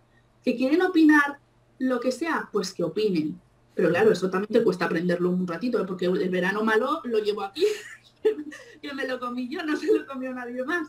[0.45, 1.39] Que quieren opinar
[1.79, 3.41] lo que sea, pues que opinen.
[3.74, 7.43] Pero claro, eso también te cuesta aprenderlo un ratito, porque el verano malo lo llevo
[7.43, 7.64] aquí,
[8.83, 10.89] que me lo comí yo, no se lo comió nadie más.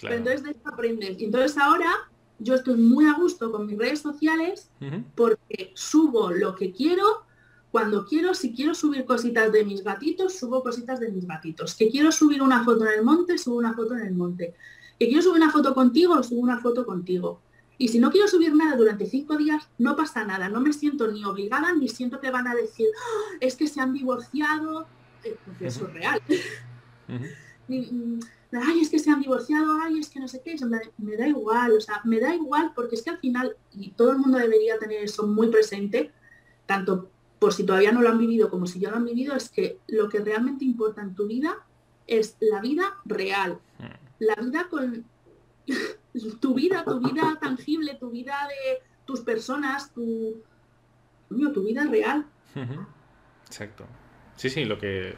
[0.00, 1.16] Pero entonces de esto aprendes.
[1.20, 1.92] Entonces ahora
[2.38, 4.70] yo estoy muy a gusto con mis redes sociales
[5.16, 7.26] porque subo lo que quiero
[7.70, 11.74] cuando quiero, si quiero subir cositas de mis gatitos, subo cositas de mis gatitos.
[11.74, 14.54] Que quiero subir una foto en el monte, subo una foto en el monte.
[14.98, 17.40] Que quiero subir una foto contigo, subo una foto contigo.
[17.76, 20.48] Y si no quiero subir nada durante cinco días, no pasa nada.
[20.48, 23.80] No me siento ni obligada, ni siento que van a decir, ah, es que se
[23.80, 24.86] han divorciado,
[25.22, 26.22] eh, porque eso es real.
[27.68, 30.56] Ay, es que se han divorciado, ay, es que no sé qué.
[30.96, 34.12] Me da igual, o sea, me da igual porque es que al final, y todo
[34.12, 36.12] el mundo debería tener eso muy presente,
[36.66, 39.48] tanto por si todavía no lo han vivido como si ya lo han vivido, es
[39.50, 41.56] que lo que realmente importa en tu vida
[42.06, 43.60] es la vida real.
[43.78, 44.24] Mm.
[44.24, 45.04] La vida con
[46.40, 50.42] tu vida, tu vida tangible, tu vida de tus personas, tu,
[51.28, 52.26] tu vida real.
[53.46, 53.86] Exacto.
[54.38, 55.14] Sí, sí, lo que,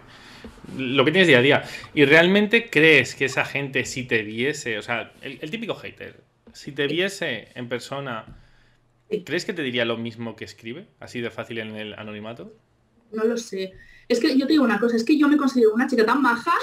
[0.76, 1.64] lo que tienes día a día.
[1.94, 6.20] ¿Y realmente crees que esa gente si te viese, o sea, el típico hater,
[6.52, 8.26] si te viese en persona
[9.24, 10.86] ¿Crees que te diría lo mismo que escribe?
[11.00, 12.52] Así de fácil en el anonimato.
[13.10, 13.72] No lo sé.
[14.08, 16.22] Es que yo te digo una cosa, es que yo me considero una chica tan
[16.22, 16.54] maja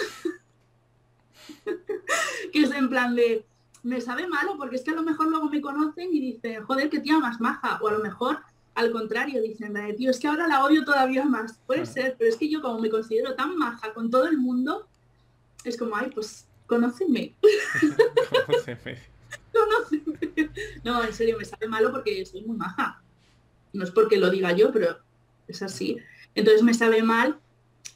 [2.53, 3.45] que es en plan de,
[3.83, 6.89] me sabe malo porque es que a lo mejor luego me conocen y dicen, joder,
[6.89, 7.79] qué tía más maja.
[7.81, 8.39] O a lo mejor
[8.77, 11.57] al contrario, dicen, tío, es que ahora la odio todavía más.
[11.65, 14.87] Puede ser, pero es que yo como me considero tan maja con todo el mundo,
[15.63, 17.33] es como, ay, pues conóceme.
[20.83, 23.01] no, en serio, me sabe malo porque soy muy maja.
[23.73, 24.99] No es porque lo diga yo, pero
[25.47, 25.97] es así.
[26.35, 27.39] Entonces me sabe mal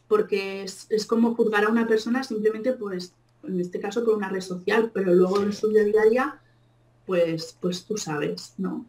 [0.08, 3.14] porque es, como juzgar a una persona simplemente, pues,
[3.44, 6.42] en este caso por una red social, pero luego en su día a día,
[7.06, 8.88] pues, pues tú sabes, ¿no?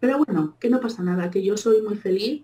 [0.00, 2.42] Pero bueno, que no pasa nada, que yo soy muy feliz.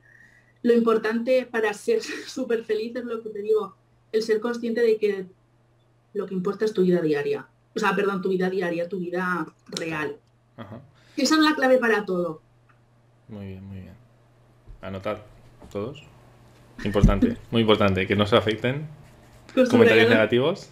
[0.62, 3.77] Lo importante para ser súper feliz es lo que te digo,
[4.12, 5.27] el ser consciente de que
[6.14, 9.47] lo que importa es tu vida diaria o sea, perdón, tu vida diaria, tu vida
[9.68, 10.16] real.
[11.16, 12.43] Esa es la clave para todo.
[13.29, 13.95] Muy bien, muy bien.
[14.83, 15.18] Anotad
[15.71, 16.03] todos.
[16.85, 18.89] Importante, muy importante, que no se afecten
[19.71, 20.71] comentarios negativos.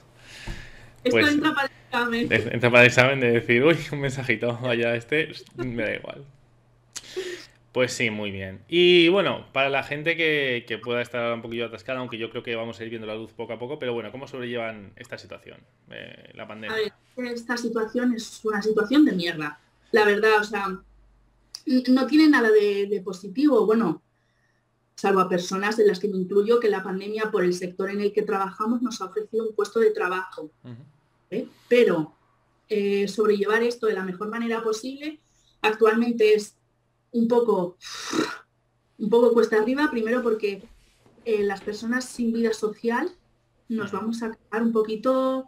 [1.05, 2.29] Esto pues, entra para el examen.
[2.31, 6.25] Entra para el examen de decir, uy, un mensajito, vaya este, me da igual.
[7.73, 8.61] Pues sí, muy bien.
[8.67, 12.57] Y bueno, para la gente que, pueda estar un poquillo atascada, aunque yo creo que
[12.57, 15.61] vamos a ir viendo la luz poco a poco, pero bueno, ¿cómo sobrellevan esta situación,
[15.91, 16.77] eh, la pandemia?
[16.77, 16.81] A
[17.21, 19.61] ver, esta situación es una situación de mierda,
[19.93, 20.67] la verdad, o sea,
[21.89, 24.03] no tiene nada de, positivo, bueno,
[24.95, 28.01] salvo a personas de las que me incluyo, que la pandemia por el sector en
[28.01, 30.51] el que trabajamos nos ha ofrecido un puesto de trabajo.
[31.31, 31.47] ¿eh?
[31.69, 32.15] Pero
[32.69, 35.21] eh, sobrellevar esto de la mejor manera posible
[35.63, 36.58] actualmente es
[37.13, 37.77] un poco,
[38.99, 40.63] un poco cuesta arriba, primero porque
[41.25, 43.11] eh, las personas sin vida social
[43.69, 45.47] nos vamos a quedar un poquito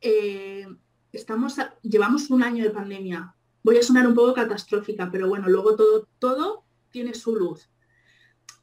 [0.00, 0.66] eh,
[1.12, 3.34] estamos llevamos un año de pandemia.
[3.62, 7.70] Voy a sonar un poco catastrófica, pero bueno, luego todo, todo tiene su luz.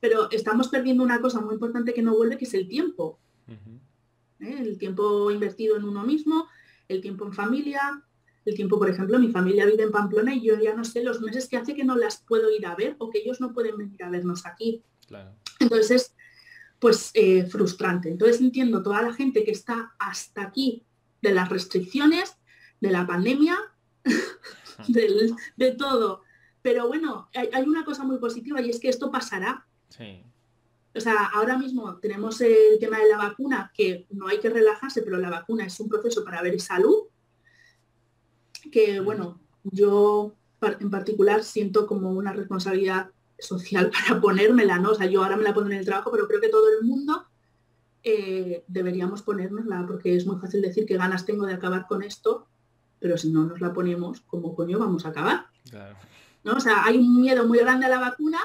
[0.02, 3.20] Pero estamos perdiendo una cosa muy importante que no vuelve, que es el tiempo.
[3.48, 4.58] ¿Eh?
[4.60, 6.48] El tiempo invertido en uno mismo,
[6.88, 8.04] el tiempo en familia,
[8.50, 11.22] el tiempo, por ejemplo, mi familia vive en Pamplona y yo ya no sé los
[11.22, 13.78] meses que hace que no las puedo ir a ver o que ellos no pueden
[13.78, 14.84] venir a vernos aquí.
[15.60, 16.16] Entonces es,
[16.80, 18.10] pues, eh, frustrante.
[18.10, 20.84] Entonces entiendo toda la gente que está hasta aquí
[21.22, 22.38] de las restricciones,
[22.80, 23.58] de la pandemia,
[24.88, 26.24] de, todo.
[26.62, 29.66] Pero bueno, hay, una cosa muy positiva y es que esto pasará.
[30.96, 35.02] O sea, ahora mismo tenemos el tema de la vacuna, que no hay que relajarse,
[35.02, 37.09] pero la vacuna es un proceso para ver salud
[38.70, 44.92] que, bueno, yo en particular siento como una responsabilidad social para ponérmela, ¿no?
[44.92, 46.86] O sea, yo ahora me la pongo en el trabajo, pero creo que todo el
[46.86, 47.26] mundo
[48.04, 52.48] eh, deberíamos ponérnosla, porque es muy fácil decir que ganas tengo de acabar con esto,
[53.00, 55.46] pero si no nos la ponemos, ¿cómo coño vamos a acabar?
[56.44, 56.54] ¿No?
[56.54, 58.40] O sea, hay un miedo muy grande a la vacuna,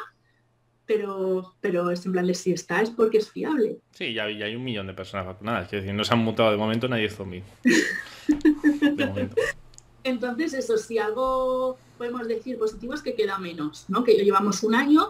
[0.86, 3.78] pero, pero es en plan de si está es porque es fiable.
[3.92, 6.56] Sí, ya, hay un millón de personas vacunadas, que decir, no se han mutado de
[6.56, 7.42] momento, nadie es zombie.
[10.04, 14.04] Entonces, eso, si algo podemos decir positivo es que queda menos, ¿no?
[14.04, 15.08] Que llevamos un año,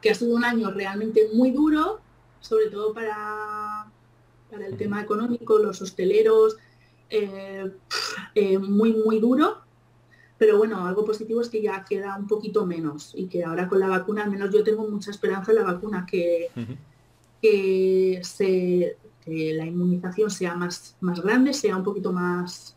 [0.00, 2.00] que ha sido un año realmente muy duro,
[2.40, 3.86] sobre todo para,
[4.50, 6.56] para el tema económico, los hosteleros,
[7.10, 7.70] eh,
[8.34, 9.58] eh, muy, muy duro.
[10.38, 13.78] Pero bueno, algo positivo es que ya queda un poquito menos y que ahora con
[13.78, 16.50] la vacuna, al menos yo tengo mucha esperanza en la vacuna, que,
[17.40, 22.74] que, se, que la inmunización sea más, más grande, sea un poquito más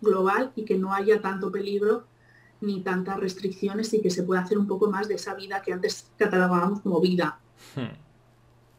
[0.00, 2.04] global y que no haya tanto peligro
[2.60, 5.72] ni tantas restricciones y que se pueda hacer un poco más de esa vida que
[5.72, 7.38] antes catalogábamos como vida.
[7.74, 7.94] Hmm.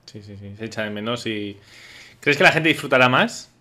[0.06, 1.58] Sí, sí, sí, se echa de menos y...
[2.20, 3.52] ¿Crees que la gente disfrutará más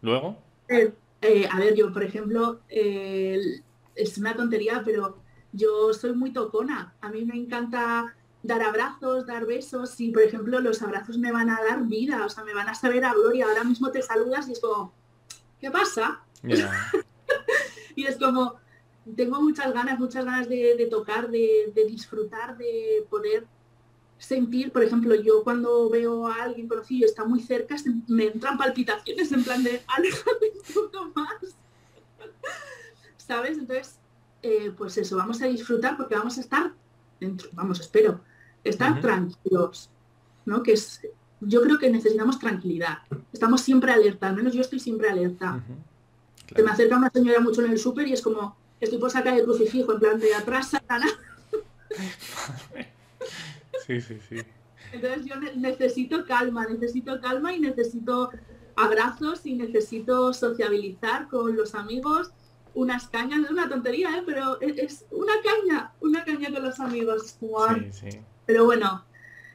[0.00, 0.36] luego?
[0.68, 5.18] Eh, eh, a ver, yo, por ejemplo, es una tontería, pero
[5.52, 6.94] yo soy muy tocona.
[7.00, 11.50] A mí me encanta dar abrazos, dar besos y, por ejemplo, los abrazos me van
[11.50, 13.46] a dar vida, o sea, me van a saber a gloria.
[13.46, 14.94] Ahora mismo te saludas y es como,
[15.60, 16.20] ¿qué pasa?
[17.94, 18.56] y es como,
[19.16, 23.46] tengo muchas ganas, muchas ganas de, tocar, de, disfrutar, de poder
[24.18, 27.76] sentir, por ejemplo, yo cuando veo a alguien conocido está muy cerca,
[28.08, 31.56] me entran palpitaciones en plan de, aléjate un poco más.
[33.16, 33.58] ¿Sabes?
[33.58, 33.98] Entonces,
[34.42, 36.72] eh, pues eso, vamos a disfrutar porque vamos a estar
[37.18, 38.20] dentro, vamos, espero,
[38.64, 39.90] estar tranquilos,
[40.44, 40.62] ¿no?
[40.62, 41.00] Que es,
[41.40, 42.98] yo creo que necesitamos tranquilidad.
[43.32, 45.62] Estamos siempre alerta, al menos yo estoy siempre alerta.
[46.54, 49.36] Se me acerca una señora mucho en el súper y es como, estoy por sacar
[49.36, 51.06] el crucifijo en plan de atrás, Satana.
[53.86, 54.36] Sí, sí, sí.
[54.92, 58.30] Entonces yo necesito calma, necesito calma y necesito
[58.76, 62.30] abrazos y necesito sociabilizar con los amigos,
[62.74, 64.22] unas cañas, es una tontería, ¿eh?
[64.24, 67.36] pero es, una caña, una caña con los amigos.
[67.40, 68.20] Sí, sí.
[68.46, 69.04] Pero bueno,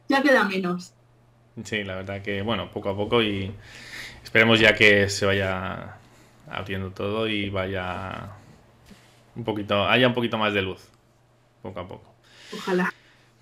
[0.09, 0.93] ya queda menos.
[1.63, 3.51] Sí, la verdad que, bueno, poco a poco y
[4.23, 5.97] esperemos ya que se vaya
[6.49, 8.29] abriendo todo y vaya
[9.35, 10.89] un poquito, haya un poquito más de luz,
[11.61, 12.13] poco a poco.
[12.53, 12.93] Ojalá.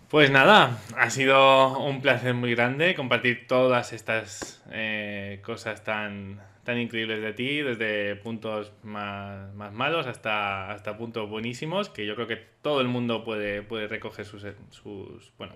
[0.10, 6.78] Pues nada, ha sido un placer muy grande compartir todas estas eh, cosas tan, tan
[6.78, 12.38] increíbles de ti, desde puntos más, malos hasta, hasta puntos buenísimos, que yo creo que
[12.62, 15.56] todo el mundo puede, puede recoger sus, sus, bueno,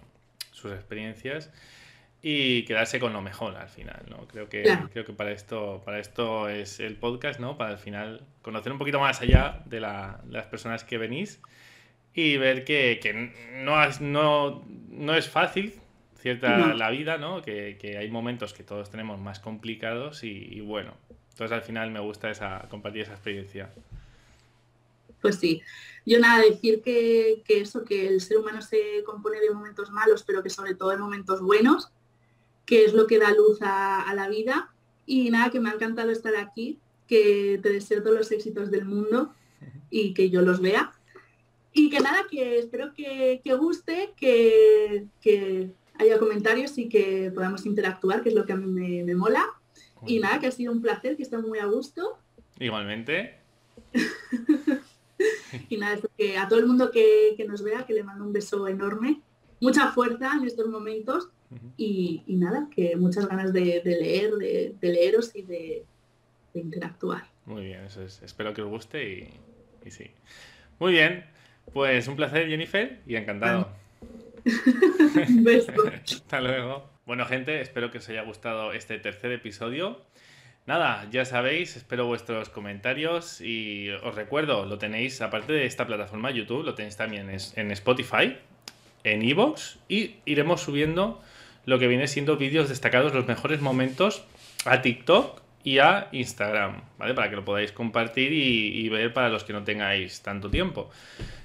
[0.51, 1.51] sus experiencias
[2.21, 4.27] y quedarse con lo mejor al final, ¿no?
[4.27, 7.57] Creo que, creo que para esto, para esto es el podcast, ¿no?
[7.57, 11.39] Para al final conocer un poquito más allá de, las personas que venís
[12.13, 13.31] y ver que,
[13.63, 15.75] no, no, no, es fácil
[16.19, 17.43] cierta la vida, ¿no?
[17.43, 20.95] Que, hay momentos que todos tenemos más complicados y, bueno,
[21.29, 23.69] entonces al final me gusta esa, compartir esa experiencia.
[25.21, 25.61] Pues sí,
[26.05, 30.23] yo nada, decir que, que eso, que el ser humano se compone de momentos malos,
[30.23, 31.91] pero que sobre todo de momentos buenos,
[32.67, 34.69] que es lo que da luz a, la vida.
[35.07, 38.85] Y nada, que me ha encantado estar aquí, que te deseo todos los éxitos del
[38.85, 39.33] mundo
[39.89, 40.91] y que yo los vea.
[41.71, 48.29] Y que nada, que espero que, guste, que, haya comentarios y que podamos interactuar, que
[48.29, 48.67] es lo que a mí
[49.03, 49.45] me, mola.
[50.05, 52.17] y nada, que ha sido un placer, que está muy a gusto.
[52.59, 53.37] Igualmente.
[55.69, 58.33] y nada, que a todo el mundo que, que nos vea, que le mando un
[58.33, 59.21] beso enorme.
[59.61, 61.29] Mucha fuerza en estos momentos
[61.77, 65.85] y, nada, que muchas ganas de, leer, de, leeros y de,
[66.53, 67.23] interactuar.
[67.45, 68.21] Muy bien, eso es.
[68.23, 69.31] Espero que os guste
[69.83, 70.11] y, sí.
[70.79, 71.25] Muy bien,
[71.73, 73.69] pues un placer Jennifer y encantado.
[75.29, 75.71] un beso.
[76.03, 76.89] Hasta luego.
[77.05, 80.01] Bueno gente, espero que os haya gustado este tercer episodio.
[80.65, 86.29] Nada, ya sabéis, espero vuestros comentarios y os recuerdo, lo tenéis, aparte de esta plataforma
[86.29, 88.35] YouTube, lo tenéis también en Spotify,
[89.05, 91.21] en Evox y iremos subiendo
[91.67, 94.23] lo que viene siendo vídeos destacados, los mejores momentos
[94.65, 97.13] a TikTok y a Instagram, ¿vale?
[97.13, 100.89] Para que lo podáis compartir y, ver para los que no tengáis tanto tiempo.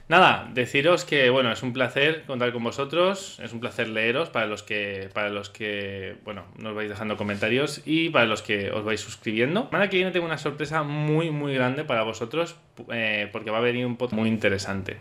[0.09, 4.47] Nada, deciros que bueno, es un placer contar con vosotros, es un placer leeros para
[4.47, 8.85] los que, para los que, bueno, nos vais dejando comentarios y para los que os
[8.85, 9.67] vais suscribiendo.
[9.67, 12.55] Semana que viene tengo una sorpresa muy, muy grande para vosotros
[12.93, 14.99] eh, porque va a venir un podcast muy interesante.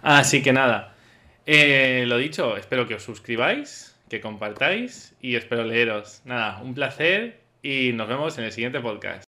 [0.00, 0.94] Así que nada,
[1.44, 6.20] eh, lo dicho, espero que os suscribáis que compartáis y espero leeros.
[6.26, 9.29] Nada, un placer y nos vemos en el siguiente podcast.